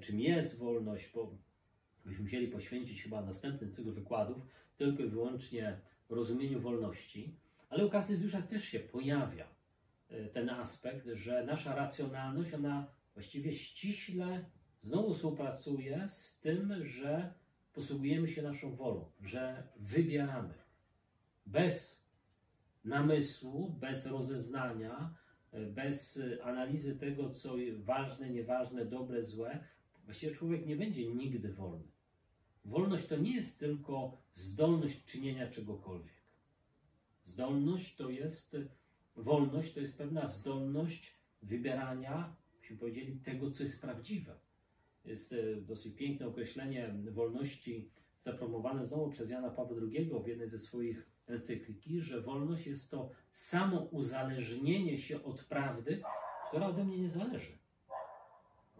czym 0.00 0.20
jest 0.20 0.58
wolność, 0.58 1.10
bo 1.14 1.38
byśmy 2.04 2.22
musieli 2.22 2.48
poświęcić 2.48 3.02
chyba 3.02 3.22
następny 3.22 3.70
cykl 3.70 3.92
wykładów 3.92 4.46
tylko 4.76 5.02
i 5.02 5.08
wyłącznie 5.08 5.80
rozumieniu 6.08 6.60
wolności, 6.60 7.34
ale 7.70 7.86
u 7.86 7.90
Kartezjusza 7.90 8.42
też 8.42 8.64
się 8.64 8.80
pojawia 8.80 9.46
e, 10.08 10.24
ten 10.24 10.50
aspekt, 10.50 11.06
że 11.14 11.44
nasza 11.44 11.74
racjonalność, 11.74 12.54
ona 12.54 12.86
właściwie 13.14 13.52
ściśle 13.52 14.44
znowu 14.80 15.14
współpracuje 15.14 16.08
z 16.08 16.40
tym, 16.40 16.86
że 16.86 17.32
posługujemy 17.72 18.28
się 18.28 18.42
naszą 18.42 18.76
wolą, 18.76 19.10
że 19.20 19.62
wybieramy. 19.76 20.54
Bez 21.46 22.04
namysłu, 22.84 23.70
bez 23.80 24.06
rozeznania, 24.06 25.14
e, 25.52 25.66
bez 25.66 26.22
analizy 26.42 26.96
tego, 26.96 27.30
co 27.30 27.54
ważne, 27.76 28.30
nieważne, 28.30 28.84
dobre, 28.84 29.22
złe, 29.22 29.64
właściwie 30.08 30.32
człowiek 30.34 30.66
nie 30.66 30.76
będzie 30.76 31.06
nigdy 31.06 31.52
wolny. 31.52 31.88
Wolność 32.64 33.06
to 33.06 33.16
nie 33.16 33.36
jest 33.36 33.60
tylko 33.60 34.22
zdolność 34.32 35.04
czynienia 35.04 35.50
czegokolwiek. 35.50 36.14
Zdolność 37.24 37.96
to 37.96 38.10
jest 38.10 38.56
wolność 39.16 39.72
to 39.72 39.80
jest 39.80 39.98
pewna 39.98 40.26
zdolność 40.26 41.12
wybierania, 41.42 42.36
byśmy 42.60 42.76
powiedzieli, 42.76 43.20
tego, 43.20 43.50
co 43.50 43.62
jest 43.62 43.80
prawdziwe. 43.80 44.38
Jest 45.04 45.32
e, 45.32 45.56
dosyć 45.56 45.94
piękne 45.94 46.26
określenie 46.26 46.94
wolności 47.10 47.90
zapromowane 48.18 48.84
znowu 48.84 49.10
przez 49.10 49.30
Jana 49.30 49.50
Pawła 49.50 49.76
II 49.92 50.10
w 50.24 50.26
jednej 50.26 50.48
ze 50.48 50.58
swoich 50.58 51.10
encykliki, 51.26 52.00
że 52.00 52.20
wolność 52.20 52.66
jest 52.66 52.90
to 52.90 53.10
samo 53.32 53.80
uzależnienie 53.80 54.98
się 54.98 55.24
od 55.24 55.44
prawdy, 55.44 56.02
która 56.48 56.66
ode 56.66 56.84
mnie 56.84 56.98
nie 56.98 57.08
zależy. 57.08 57.58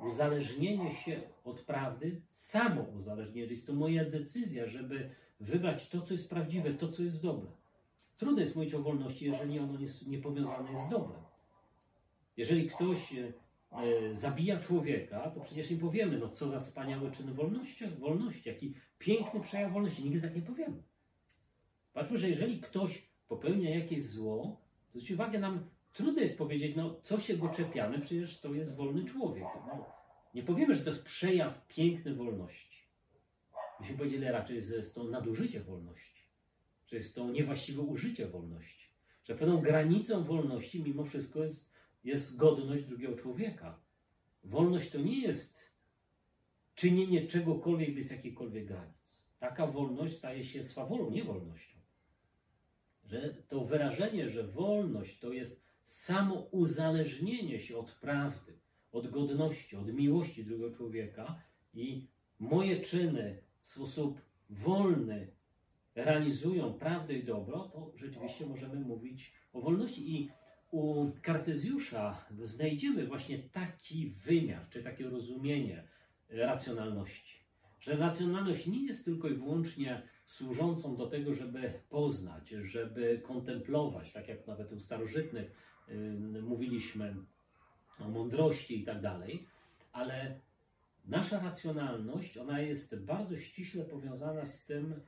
Uzależnienie 0.07 0.95
się 0.95 1.21
od 1.45 1.61
prawdy, 1.61 2.21
samo 2.31 2.83
uzależnienie, 2.83 3.47
jest 3.51 3.67
to 3.67 3.73
moja 3.73 4.05
decyzja, 4.05 4.67
żeby 4.67 5.11
wybrać 5.41 5.89
to, 5.89 6.03
co 6.03 6.15
jest 6.15 6.31
prawdziwe, 6.31 6.75
to, 6.75 6.89
co 6.89 7.03
jest 7.03 7.23
dobre. 7.23 7.51
Trudno 8.19 8.41
jest 8.41 8.57
mówić 8.57 8.75
o 8.75 8.83
wolności, 8.83 9.25
jeżeli 9.25 9.59
ono 9.59 9.79
nie, 9.79 9.87
nie 10.07 10.19
powiązane 10.19 10.73
jest 10.73 10.85
z 10.85 10.89
dobrem. 10.89 11.23
Jeżeli 12.37 12.71
ktoś 12.71 13.15
e, 13.15 13.33
e, 13.73 14.15
zabija 14.15 14.61
człowieka, 14.61 15.31
to 15.31 15.41
przecież 15.41 15.71
nie 15.71 15.77
powiemy, 15.77 16.19
no 16.19 16.29
co 16.29 16.49
za 16.49 16.61
wspaniały 16.61 17.11
czyn 17.11 17.35
wolności, 17.35 17.87
wolności, 17.87 18.49
jaki 18.49 18.75
piękny 18.99 19.41
przejaw 19.41 19.73
wolności. 19.73 20.05
Nigdy 20.05 20.21
tak 20.21 20.37
nie 20.37 20.43
powiemy. 20.43 20.83
Patrzmy, 21.93 22.19
że 22.19 22.29
jeżeli 22.29 22.61
ktoś 22.61 23.03
popełnia 23.29 23.71
jakieś 23.71 24.03
zło, 24.03 24.61
zwróćcie 24.89 25.15
uwagę, 25.15 25.39
nam 25.39 25.69
trudno 25.93 26.21
jest 26.21 26.39
powiedzieć, 26.39 26.77
no 26.77 27.01
co 27.03 27.21
się 27.21 27.37
go 27.37 27.49
czepiamy, 27.49 27.99
przecież 27.99 28.41
to 28.41 28.55
jest 28.55 28.77
wolny 28.77 29.05
człowiek. 29.05 29.45
No, 29.67 29.87
nie 30.35 30.43
powiemy, 30.43 30.75
że 30.75 30.85
to 30.85 30.91
jest 30.91 31.05
przejaw 31.05 31.67
piękny 31.67 32.15
wolności. 32.15 32.83
Myśmy 33.81 33.97
powiedzieli 33.97 34.25
raczej, 34.25 34.63
że 34.63 34.77
jest 34.77 34.95
to 34.95 35.05
nadużycie 35.05 35.61
wolności, 35.61 36.23
że 36.87 36.97
jest 36.97 37.15
to 37.15 37.31
niewłaściwe 37.31 37.83
użycie 37.83 38.27
wolności, 38.27 38.89
że 39.25 39.35
pewną 39.35 39.61
granicą 39.61 40.25
wolności 40.25 40.83
mimo 40.83 41.05
wszystko 41.05 41.43
jest, 41.43 41.73
jest 42.05 42.37
godność 42.37 42.85
drugiego 42.85 43.17
człowieka. 43.17 43.81
Wolność 44.45 44.91
to 44.91 44.99
nie 44.99 45.21
jest 45.23 45.73
czynienie 46.75 47.27
czegokolwiek 47.27 47.95
bez 47.95 48.11
jakiejkolwiek 48.11 48.67
granic. 48.67 49.29
Taka 49.39 49.67
wolność 49.67 50.17
staje 50.17 50.45
się 50.45 50.63
swawolą, 50.63 51.11
nie 51.11 51.25
wolnością 51.25 51.79
że 53.09 53.35
to 53.49 53.65
wyrażenie, 53.65 54.29
że 54.29 54.45
wolność 54.45 55.19
to 55.19 55.33
jest 55.33 55.68
samo 55.89 56.35
uzależnienie 56.35 57.61
się 57.61 57.79
od 57.79 57.93
prawdy, 57.93 58.59
od 58.93 59.11
godności, 59.11 59.77
od 59.77 59.93
miłości 59.93 60.45
drugiego 60.45 60.77
człowieka 60.77 61.43
i 61.75 62.07
moje 62.39 62.81
czyny 62.81 63.43
w 63.61 63.69
sposób 63.69 64.21
wolny 64.51 65.29
realizują 65.95 66.73
prawdę 66.73 67.15
i 67.15 67.25
dobro, 67.25 67.69
to 67.73 67.93
rzeczywiście 67.97 68.47
możemy 68.47 68.81
mówić 68.81 69.33
o 69.53 69.61
wolności. 69.61 70.15
I 70.15 70.31
u 70.71 71.11
Kartezjusza 71.23 72.25
znajdziemy 72.43 73.07
właśnie 73.07 73.39
taki 73.39 74.11
wymiar, 74.11 74.69
czy 74.71 74.83
takie 74.83 75.05
rozumienie 75.05 75.89
racjonalności. 76.29 77.39
Że 77.81 77.97
racjonalność 77.97 78.67
nie 78.67 78.87
jest 78.87 79.05
tylko 79.05 79.29
i 79.29 79.35
wyłącznie 79.35 80.03
służącą 80.29 80.97
do 80.97 81.07
tego, 81.07 81.35
żeby 81.35 81.73
poznać, 81.89 82.49
żeby 82.49 83.21
kontemplować, 83.25 84.13
tak 84.13 84.29
jak 84.29 84.47
nawet 84.47 84.73
u 84.73 84.81
starożytnych 84.81 85.53
yy, 85.89 86.43
mówiliśmy 86.43 87.17
o 88.01 88.09
mądrości 88.09 88.81
i 88.81 88.85
tak 88.85 89.01
dalej, 89.01 89.47
ale 89.93 90.41
nasza 91.05 91.41
racjonalność, 91.41 92.39
ona 92.39 92.61
jest 92.61 93.05
bardzo 93.05 93.37
ściśle 93.37 93.85
powiązana 93.85 94.45
z 94.45 94.67
tym, 94.67 95.01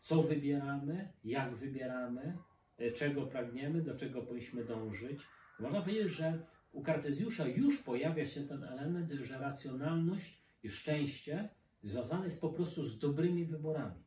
co 0.00 0.22
wybieramy, 0.22 1.08
jak 1.24 1.54
wybieramy, 1.54 2.38
y, 2.80 2.92
czego 2.92 3.26
pragniemy, 3.26 3.82
do 3.82 3.96
czego 3.96 4.22
powinniśmy 4.22 4.64
dążyć. 4.64 5.20
Można 5.60 5.80
powiedzieć, 5.80 6.12
że 6.12 6.38
u 6.72 6.82
Kartezjusza 6.82 7.48
już 7.48 7.82
pojawia 7.82 8.26
się 8.26 8.44
ten 8.44 8.64
element, 8.64 9.12
że 9.12 9.38
racjonalność 9.38 10.38
i 10.62 10.70
szczęście 10.70 11.48
związane 11.82 12.24
jest 12.24 12.40
po 12.40 12.48
prostu 12.48 12.84
z 12.84 12.98
dobrymi 12.98 13.44
wyborami. 13.44 14.05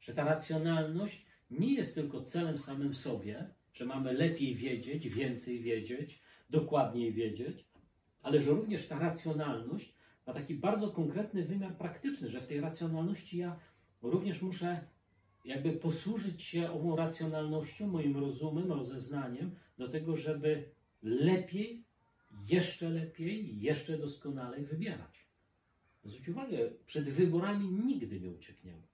Że 0.00 0.14
ta 0.14 0.24
racjonalność 0.24 1.26
nie 1.50 1.74
jest 1.74 1.94
tylko 1.94 2.22
celem 2.22 2.58
samym 2.58 2.94
sobie, 2.94 3.50
że 3.72 3.84
mamy 3.84 4.12
lepiej 4.12 4.54
wiedzieć, 4.54 5.08
więcej 5.08 5.60
wiedzieć, 5.60 6.22
dokładniej 6.50 7.12
wiedzieć, 7.12 7.64
ale 8.22 8.40
że 8.40 8.50
również 8.50 8.86
ta 8.86 8.98
racjonalność 8.98 9.94
ma 10.26 10.32
taki 10.32 10.54
bardzo 10.54 10.90
konkretny 10.90 11.44
wymiar 11.44 11.76
praktyczny, 11.76 12.28
że 12.28 12.40
w 12.40 12.46
tej 12.46 12.60
racjonalności 12.60 13.38
ja 13.38 13.60
również 14.02 14.42
muszę 14.42 14.80
jakby 15.44 15.72
posłużyć 15.72 16.42
się 16.42 16.70
ową 16.70 16.96
racjonalnością, 16.96 17.86
moim 17.86 18.16
rozumem, 18.16 18.72
rozeznaniem 18.72 19.50
do 19.78 19.88
tego, 19.88 20.16
żeby 20.16 20.70
lepiej, 21.02 21.84
jeszcze 22.48 22.90
lepiej, 22.90 23.60
jeszcze 23.60 23.98
doskonalej 23.98 24.64
wybierać. 24.64 25.26
Zwróć 26.04 26.28
uwagę, 26.28 26.70
przed 26.86 27.10
wyborami 27.10 27.68
nigdy 27.68 28.20
nie 28.20 28.30
uciekniemy. 28.30 28.89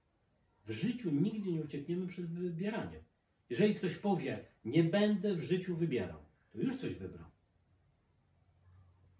W 0.66 0.72
życiu 0.72 1.10
nigdy 1.10 1.52
nie 1.52 1.60
uciekniemy 1.60 2.06
przed 2.06 2.26
wybieraniem. 2.26 3.02
Jeżeli 3.50 3.74
ktoś 3.74 3.96
powie, 3.96 4.44
nie 4.64 4.84
będę 4.84 5.34
w 5.34 5.42
życiu 5.42 5.76
wybierał, 5.76 6.20
to 6.52 6.58
już 6.58 6.76
coś 6.76 6.94
wybrał. 6.94 7.30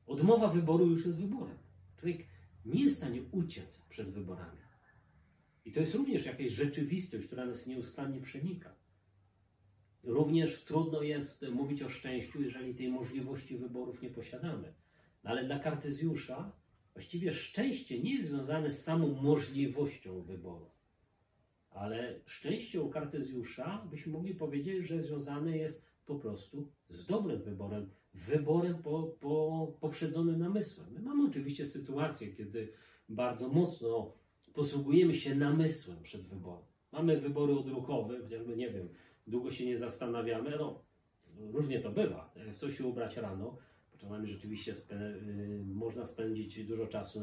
Odmowa 0.06 0.48
wyboru 0.48 0.86
już 0.86 1.06
jest 1.06 1.20
wyborem. 1.20 1.58
Człowiek 1.96 2.26
nie 2.64 2.84
jest 2.84 2.96
w 2.96 2.98
stanie 2.98 3.22
uciec 3.30 3.82
przed 3.88 4.10
wyborami. 4.10 4.60
I 5.64 5.72
to 5.72 5.80
jest 5.80 5.94
również 5.94 6.26
jakaś 6.26 6.50
rzeczywistość, 6.50 7.26
która 7.26 7.46
nas 7.46 7.66
nieustannie 7.66 8.20
przenika. 8.20 8.74
Również 10.02 10.64
trudno 10.64 11.02
jest 11.02 11.48
mówić 11.48 11.82
o 11.82 11.88
szczęściu, 11.88 12.42
jeżeli 12.42 12.74
tej 12.74 12.88
możliwości 12.88 13.56
wyborów 13.56 14.02
nie 14.02 14.10
posiadamy. 14.10 14.74
No 15.24 15.30
ale 15.30 15.44
dla 15.44 15.58
Kartezjusza 15.58 16.52
właściwie 16.92 17.32
szczęście 17.32 18.02
nie 18.02 18.14
jest 18.14 18.28
związane 18.28 18.70
z 18.70 18.84
samą 18.84 19.22
możliwością 19.22 20.22
wyboru. 20.22 20.75
Ale 21.76 22.20
szczęście 22.26 22.82
u 22.82 22.88
Kartezjusza 22.88 23.86
byśmy 23.90 24.12
mogli 24.12 24.34
powiedzieć, 24.34 24.86
że 24.86 25.00
związane 25.00 25.56
jest 25.56 25.86
po 26.06 26.14
prostu 26.14 26.68
z 26.88 27.06
dobrym 27.06 27.42
wyborem, 27.42 27.90
wyborem 28.14 28.82
po, 28.82 29.02
po, 29.20 29.66
poprzedzonym 29.80 30.38
namysłem. 30.38 30.92
My 30.92 31.00
mamy 31.00 31.28
oczywiście 31.28 31.66
sytuację, 31.66 32.32
kiedy 32.32 32.72
bardzo 33.08 33.48
mocno 33.48 34.12
posługujemy 34.54 35.14
się 35.14 35.34
namysłem 35.34 36.02
przed 36.02 36.22
wyborem. 36.22 36.64
Mamy 36.92 37.20
wybory 37.20 37.58
odruchowe, 37.58 38.20
chociażby 38.20 38.56
nie 38.56 38.70
wiem, 38.70 38.88
długo 39.26 39.50
się 39.50 39.66
nie 39.66 39.76
zastanawiamy, 39.76 40.56
no 40.58 40.82
różnie 41.38 41.80
to 41.80 41.90
bywa. 41.90 42.34
W 42.52 42.56
co 42.56 42.70
się 42.70 42.86
ubrać 42.86 43.16
rano, 43.16 43.56
czasami 43.98 44.28
rzeczywiście 44.28 44.74
spę 44.74 44.94
y, 44.94 45.64
można 45.66 46.06
spędzić 46.06 46.64
dużo 46.64 46.86
czasu 46.86 47.20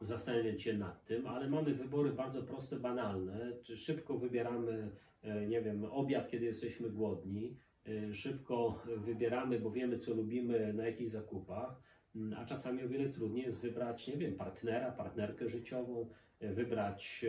zastanawiać 0.00 0.62
się 0.62 0.72
nad 0.72 1.04
tym, 1.04 1.26
ale 1.26 1.48
mamy 1.48 1.74
wybory 1.74 2.12
bardzo 2.12 2.42
proste, 2.42 2.76
banalne. 2.76 3.52
Szybko 3.76 4.18
wybieramy, 4.18 4.90
e, 5.22 5.46
nie 5.46 5.62
wiem, 5.62 5.84
obiad, 5.84 6.28
kiedy 6.28 6.44
jesteśmy 6.44 6.90
głodni, 6.90 7.56
e, 7.86 8.14
szybko 8.14 8.82
wybieramy, 8.96 9.60
bo 9.60 9.70
wiemy, 9.70 9.98
co 9.98 10.14
lubimy 10.14 10.72
na 10.72 10.86
jakichś 10.86 11.10
zakupach, 11.10 11.82
mm, 12.16 12.38
a 12.38 12.46
czasami 12.46 12.84
o 12.84 12.88
wiele 12.88 13.08
trudniej 13.08 13.44
jest 13.44 13.62
wybrać, 13.62 14.08
nie 14.08 14.16
wiem, 14.16 14.34
partnera, 14.34 14.92
partnerkę 14.92 15.48
życiową, 15.48 16.08
e, 16.40 16.52
wybrać, 16.52 17.24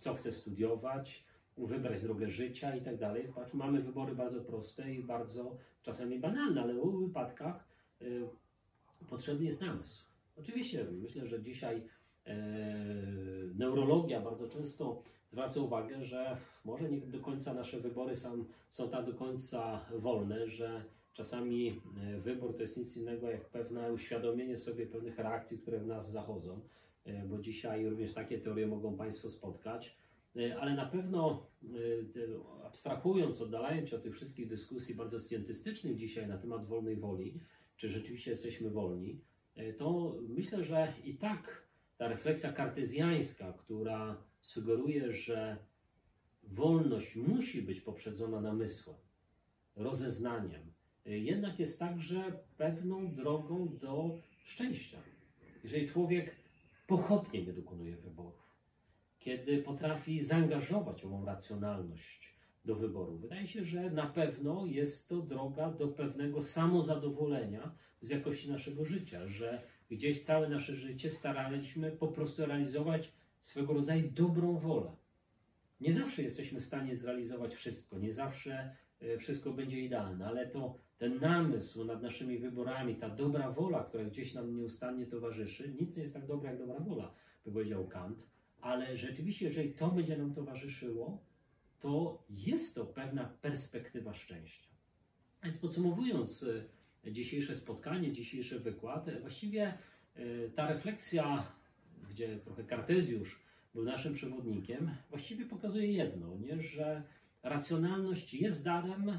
co 0.00 0.14
chce 0.14 0.32
studiować, 0.32 1.24
wybrać 1.58 2.02
drogę 2.02 2.30
życia 2.30 2.76
i 2.76 2.82
tak 2.82 2.98
dalej. 2.98 3.32
Patrz, 3.34 3.54
mamy 3.54 3.82
wybory 3.82 4.14
bardzo 4.14 4.40
proste 4.40 4.94
i 4.94 5.02
bardzo 5.02 5.56
czasami 5.82 6.18
banalne, 6.18 6.62
ale 6.62 6.74
w 6.74 7.06
wypadkach 7.06 7.68
potrzebny 9.08 9.44
jest 9.44 9.60
namysł. 9.60 10.13
Oczywiście, 10.36 10.86
myślę, 11.02 11.26
że 11.26 11.42
dzisiaj 11.42 11.82
e, 12.26 12.36
neurologia 13.54 14.20
bardzo 14.20 14.48
często 14.48 15.02
zwraca 15.32 15.60
uwagę, 15.60 16.04
że 16.04 16.36
może 16.64 16.90
nie 16.90 17.00
do 17.00 17.20
końca 17.20 17.54
nasze 17.54 17.80
wybory 17.80 18.16
są, 18.16 18.44
są 18.68 18.90
tak 18.90 19.06
do 19.06 19.14
końca 19.14 19.86
wolne, 19.98 20.48
że 20.48 20.84
czasami 21.12 21.68
e, 21.68 22.20
wybór 22.20 22.56
to 22.56 22.62
jest 22.62 22.76
nic 22.76 22.96
innego 22.96 23.30
jak 23.30 23.44
pewne 23.44 23.92
uświadomienie 23.92 24.56
sobie 24.56 24.86
pewnych 24.86 25.18
reakcji, 25.18 25.58
które 25.58 25.78
w 25.78 25.86
nas 25.86 26.10
zachodzą, 26.10 26.60
e, 27.04 27.24
bo 27.26 27.38
dzisiaj 27.38 27.86
również 27.88 28.12
takie 28.12 28.38
teorie 28.38 28.66
mogą 28.66 28.96
Państwo 28.96 29.28
spotkać. 29.28 29.96
E, 30.36 30.60
ale 30.60 30.74
na 30.74 30.86
pewno 30.86 31.46
abstrahując, 32.64 33.40
oddalając 33.40 33.88
się 33.88 33.96
od 33.96 34.02
tych 34.02 34.14
wszystkich 34.14 34.46
dyskusji 34.46 34.94
bardzo 34.94 35.18
scjentystycznych 35.18 35.96
dzisiaj 35.96 36.28
na 36.28 36.38
temat 36.38 36.66
wolnej 36.66 36.96
woli, 36.96 37.40
czy 37.76 37.88
rzeczywiście 37.88 38.30
jesteśmy 38.30 38.70
wolni, 38.70 39.18
E, 39.18 39.33
to 39.78 40.16
myślę, 40.28 40.64
że 40.64 40.92
i 41.04 41.14
tak 41.14 41.64
ta 41.96 42.08
refleksja 42.08 42.52
kartezjańska, 42.52 43.52
która 43.52 44.22
sugeruje, 44.40 45.12
że 45.12 45.56
wolność 46.42 47.16
musi 47.16 47.62
być 47.62 47.80
poprzedzona 47.80 48.40
namysłem, 48.40 48.96
rozeznaniem, 49.76 50.72
e, 51.06 51.18
jednak 51.18 51.58
jest 51.58 51.78
także 51.78 52.38
pewną 52.56 53.14
drogą 53.14 53.78
do 53.78 54.18
szczęścia. 54.44 54.98
Jeżeli 55.64 55.88
człowiek 55.88 56.36
pochopnie 56.86 57.46
nie 57.46 57.52
dokonuje 57.52 57.96
wyborów, 57.96 58.56
kiedy 59.18 59.62
potrafi 59.62 60.22
zaangażować 60.22 61.04
ową 61.04 61.24
racjonalność 61.24 62.34
do 62.64 62.76
wyboru. 62.76 63.18
Wydaje 63.18 63.46
się, 63.46 63.64
że 63.64 63.90
na 63.90 64.06
pewno 64.06 64.66
jest 64.66 65.08
to 65.08 65.16
droga 65.16 65.70
do 65.70 65.88
pewnego 65.88 66.42
samozadowolenia 66.42 67.74
z 68.04 68.10
jakości 68.10 68.50
naszego 68.50 68.84
życia, 68.84 69.28
że 69.28 69.62
gdzieś 69.90 70.22
całe 70.22 70.48
nasze 70.48 70.74
życie 70.74 71.10
staraliśmy 71.10 71.92
po 71.92 72.08
prostu 72.08 72.46
realizować 72.46 73.12
swego 73.40 73.72
rodzaju 73.72 74.10
dobrą 74.10 74.58
wolę. 74.58 74.96
Nie 75.80 75.92
zawsze 75.92 76.22
jesteśmy 76.22 76.60
w 76.60 76.64
stanie 76.64 76.96
zrealizować 76.96 77.54
wszystko, 77.54 77.98
nie 77.98 78.12
zawsze 78.12 78.76
e, 79.00 79.18
wszystko 79.18 79.52
będzie 79.52 79.80
idealne, 79.80 80.26
ale 80.26 80.46
to 80.46 80.78
ten 80.98 81.20
namysł 81.20 81.84
nad 81.84 82.02
naszymi 82.02 82.38
wyborami, 82.38 82.96
ta 82.96 83.08
dobra 83.08 83.50
wola, 83.50 83.84
która 83.84 84.04
gdzieś 84.04 84.34
nam 84.34 84.56
nieustannie 84.56 85.06
towarzyszy, 85.06 85.74
nic 85.80 85.96
nie 85.96 86.02
jest 86.02 86.14
tak 86.14 86.26
dobra 86.26 86.50
jak 86.50 86.58
dobra 86.58 86.80
wola, 86.80 87.14
by 87.44 87.52
powiedział 87.52 87.88
Kant, 87.88 88.26
ale 88.60 88.96
rzeczywiście, 88.96 89.46
jeżeli 89.46 89.72
to 89.72 89.88
będzie 89.88 90.16
nam 90.16 90.34
towarzyszyło, 90.34 91.24
to 91.80 92.24
jest 92.30 92.74
to 92.74 92.86
pewna 92.86 93.24
perspektywa 93.24 94.14
szczęścia. 94.14 94.70
Więc 95.44 95.58
podsumowując 95.58 96.42
e, 96.42 96.64
dzisiejsze 97.12 97.54
spotkanie, 97.54 98.12
dzisiejszy 98.12 98.60
wykład, 98.60 99.08
e, 99.08 99.20
właściwie 99.20 99.78
ta 100.54 100.68
refleksja, 100.68 101.52
gdzie 102.10 102.38
trochę 102.38 102.64
Kartezjusz 102.64 103.40
był 103.74 103.84
naszym 103.84 104.14
przewodnikiem, 104.14 104.90
właściwie 105.10 105.46
pokazuje 105.46 105.92
jedno, 105.92 106.36
nie? 106.36 106.62
że 106.62 107.02
racjonalność 107.42 108.34
jest 108.34 108.64
darem, 108.64 109.18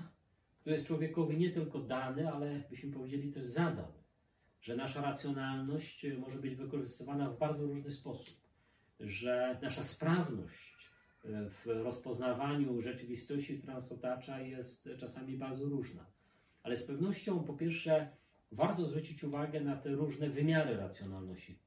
który 0.59 0.75
jest 0.75 0.87
człowiekowi 0.87 1.37
nie 1.37 1.49
tylko 1.49 1.79
dany, 1.79 2.31
ale 2.31 2.63
byśmy 2.69 2.91
powiedzieli 2.91 3.31
też 3.31 3.45
zadany. 3.45 4.03
Że 4.61 4.75
nasza 4.75 5.01
racjonalność 5.01 6.05
może 6.19 6.39
być 6.39 6.55
wykorzystywana 6.55 7.29
w 7.29 7.37
bardzo 7.37 7.65
różny 7.65 7.91
sposób, 7.91 8.37
że 8.99 9.59
nasza 9.61 9.83
sprawność 9.83 10.75
w 11.49 11.65
rozpoznawaniu 11.65 12.81
rzeczywistości, 12.81 13.57
która 13.57 13.73
nas 13.73 13.91
otacza, 13.91 14.41
jest 14.41 14.89
czasami 14.97 15.37
bardzo 15.37 15.65
różna. 15.65 16.05
Ale 16.65 16.77
z 16.77 16.83
pewnością, 16.83 17.43
po 17.43 17.53
pierwsze, 17.53 18.09
warto 18.51 18.85
zwrócić 18.85 19.23
uwagę 19.23 19.61
na 19.61 19.75
te 19.75 19.89
różne 19.89 20.29
wymiary 20.29 20.77
racjonalności 20.77 21.59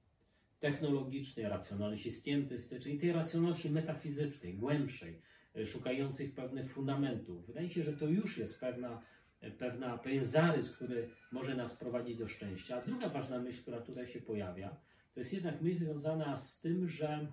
technologicznej, 0.60 1.48
racjonalności 1.48 2.10
scjentystycznej, 2.10 2.98
tej 2.98 3.12
racjonalności 3.12 3.70
metafizycznej, 3.70 4.54
głębszej, 4.54 5.22
e, 5.56 5.66
szukających 5.66 6.34
pewnych 6.34 6.70
fundamentów. 6.70 7.46
Wydaje 7.46 7.70
się, 7.70 7.82
że 7.82 7.92
to 7.92 8.06
już 8.06 8.38
jest 8.38 8.60
pewna, 8.60 9.02
e, 9.40 9.50
pewna, 9.50 9.98
pewien 9.98 10.24
zarys, 10.24 10.70
który 10.70 11.08
może 11.32 11.54
nas 11.54 11.76
prowadzić 11.76 12.18
do 12.18 12.28
szczęścia. 12.28 12.76
A 12.76 12.86
druga 12.86 13.08
ważna 13.08 13.38
myśl, 13.38 13.62
która 13.62 13.80
tutaj 13.80 14.06
się 14.06 14.20
pojawia, 14.20 14.76
to 15.14 15.20
jest 15.20 15.32
jednak 15.32 15.62
myśl 15.62 15.78
związana 15.78 16.36
z 16.36 16.60
tym, 16.60 16.88
że 16.88 17.32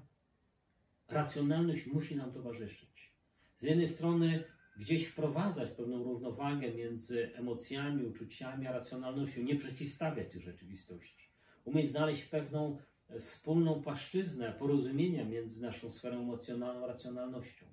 racjonalność 1.07 1.87
musi 1.87 2.15
nam 2.15 2.31
towarzyszyć. 2.31 3.13
Z 3.57 3.63
jednej 3.63 3.87
strony 3.87 4.43
gdzieś 4.77 5.05
wprowadzać 5.05 5.71
pewną 5.71 6.03
równowagę 6.03 6.73
między 6.73 7.35
emocjami, 7.35 8.05
uczuciami 8.05 8.67
a 8.67 8.71
racjonalnością, 8.71 9.41
nie 9.41 9.55
przeciwstawiać 9.55 10.31
tych 10.31 10.41
rzeczywistości. 10.41 11.29
Umieć 11.65 11.89
znaleźć 11.89 12.23
pewną 12.23 12.77
wspólną 13.19 13.81
płaszczyznę 13.81 14.53
porozumienia 14.59 15.25
między 15.25 15.61
naszą 15.61 15.89
sferą 15.89 16.21
emocjonalną 16.21 16.83
a 16.83 16.87
racjonalnością. 16.87 17.65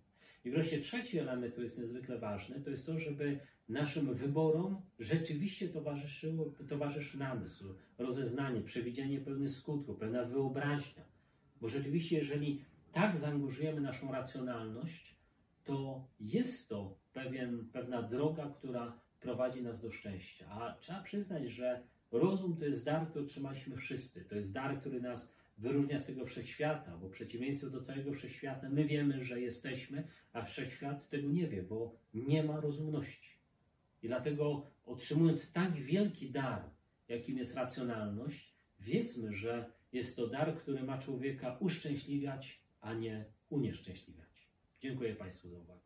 I 0.45 0.51
wreszcie 0.51 0.81
trzeci 0.81 1.19
element, 1.19 1.53
który 1.53 1.67
jest 1.67 1.79
niezwykle 1.79 2.19
ważny, 2.19 2.61
to 2.61 2.71
jest 2.71 2.87
to, 2.87 2.99
żeby 2.99 3.39
naszym 3.69 4.15
wyborom 4.15 4.81
rzeczywiście 4.99 5.69
towarzyszyło, 5.69 6.53
towarzyszy 6.69 7.19
namysł, 7.19 7.65
rozeznanie, 7.99 8.61
przewidzienie 8.61 9.21
pewnych 9.21 9.51
skutków, 9.51 9.99
pewna 9.99 10.25
wyobraźnia. 10.25 11.05
Bo 11.61 11.69
rzeczywiście, 11.69 12.19
jeżeli 12.19 12.65
tak 12.93 13.17
zaangażujemy 13.17 13.81
naszą 13.81 14.13
racjonalność, 14.13 15.12
to 15.65 16.09
jest 16.21 16.69
to 16.69 16.97
pewien, 17.13 17.69
pewna 17.73 18.03
droga, 18.03 18.55
która 18.59 18.99
prowadzi 19.21 19.63
nas 19.63 19.83
do 19.83 19.91
szczęścia. 19.91 20.47
A 20.51 20.77
trzeba 20.81 21.03
przyznać, 21.03 21.51
że 21.51 21.83
Rozum 22.13 22.57
to 22.57 22.65
jest 22.65 22.85
dar, 22.85 23.09
który 23.09 23.25
otrzymaliśmy 23.25 23.77
wszyscy. 23.77 24.25
To 24.25 24.35
jest 24.35 24.53
dar, 24.53 24.81
który 24.81 25.01
nas 25.01 25.35
wyróżnia 25.59 25.99
z 25.99 26.07
tego 26.07 26.27
wszechświata, 26.27 26.97
bo 26.97 27.09
w 27.09 27.13
przeciwieństwie 27.13 27.71
do 27.71 27.81
całego 27.81 28.13
wszechświata 28.13 28.69
my 28.69 28.85
wiemy, 28.85 29.25
że 29.25 29.41
jesteśmy, 29.41 30.09
a 30.33 30.43
wszechświat 30.43 31.09
tego 31.09 31.29
nie 31.29 31.49
wie, 31.49 31.63
bo 31.63 31.97
nie 32.15 32.43
ma 32.43 32.61
rozumności. 32.61 33.33
I 34.03 34.09
dlatego 34.09 34.67
otrzymując 34.87 35.53
tak 35.53 35.73
wielki 35.73 36.31
dar, 36.31 36.63
jakim 37.09 37.39
jest 37.39 37.57
racjonalność, 37.57 38.53
wiedzmy, 38.81 39.33
że 39.33 39.73
jest 39.93 40.17
to 40.17 40.27
dar, 40.27 40.57
który 40.57 40.83
ma 40.83 40.99
człowieka 40.99 41.57
uszczęśliwiać, 41.61 42.61
a 42.81 42.95
nie 42.95 43.25
unieszczęśliwiać. 43.51 44.32
Dziękuję 44.83 45.15
Państwu 45.15 45.49
za 45.49 45.59
uwagę. 45.59 45.81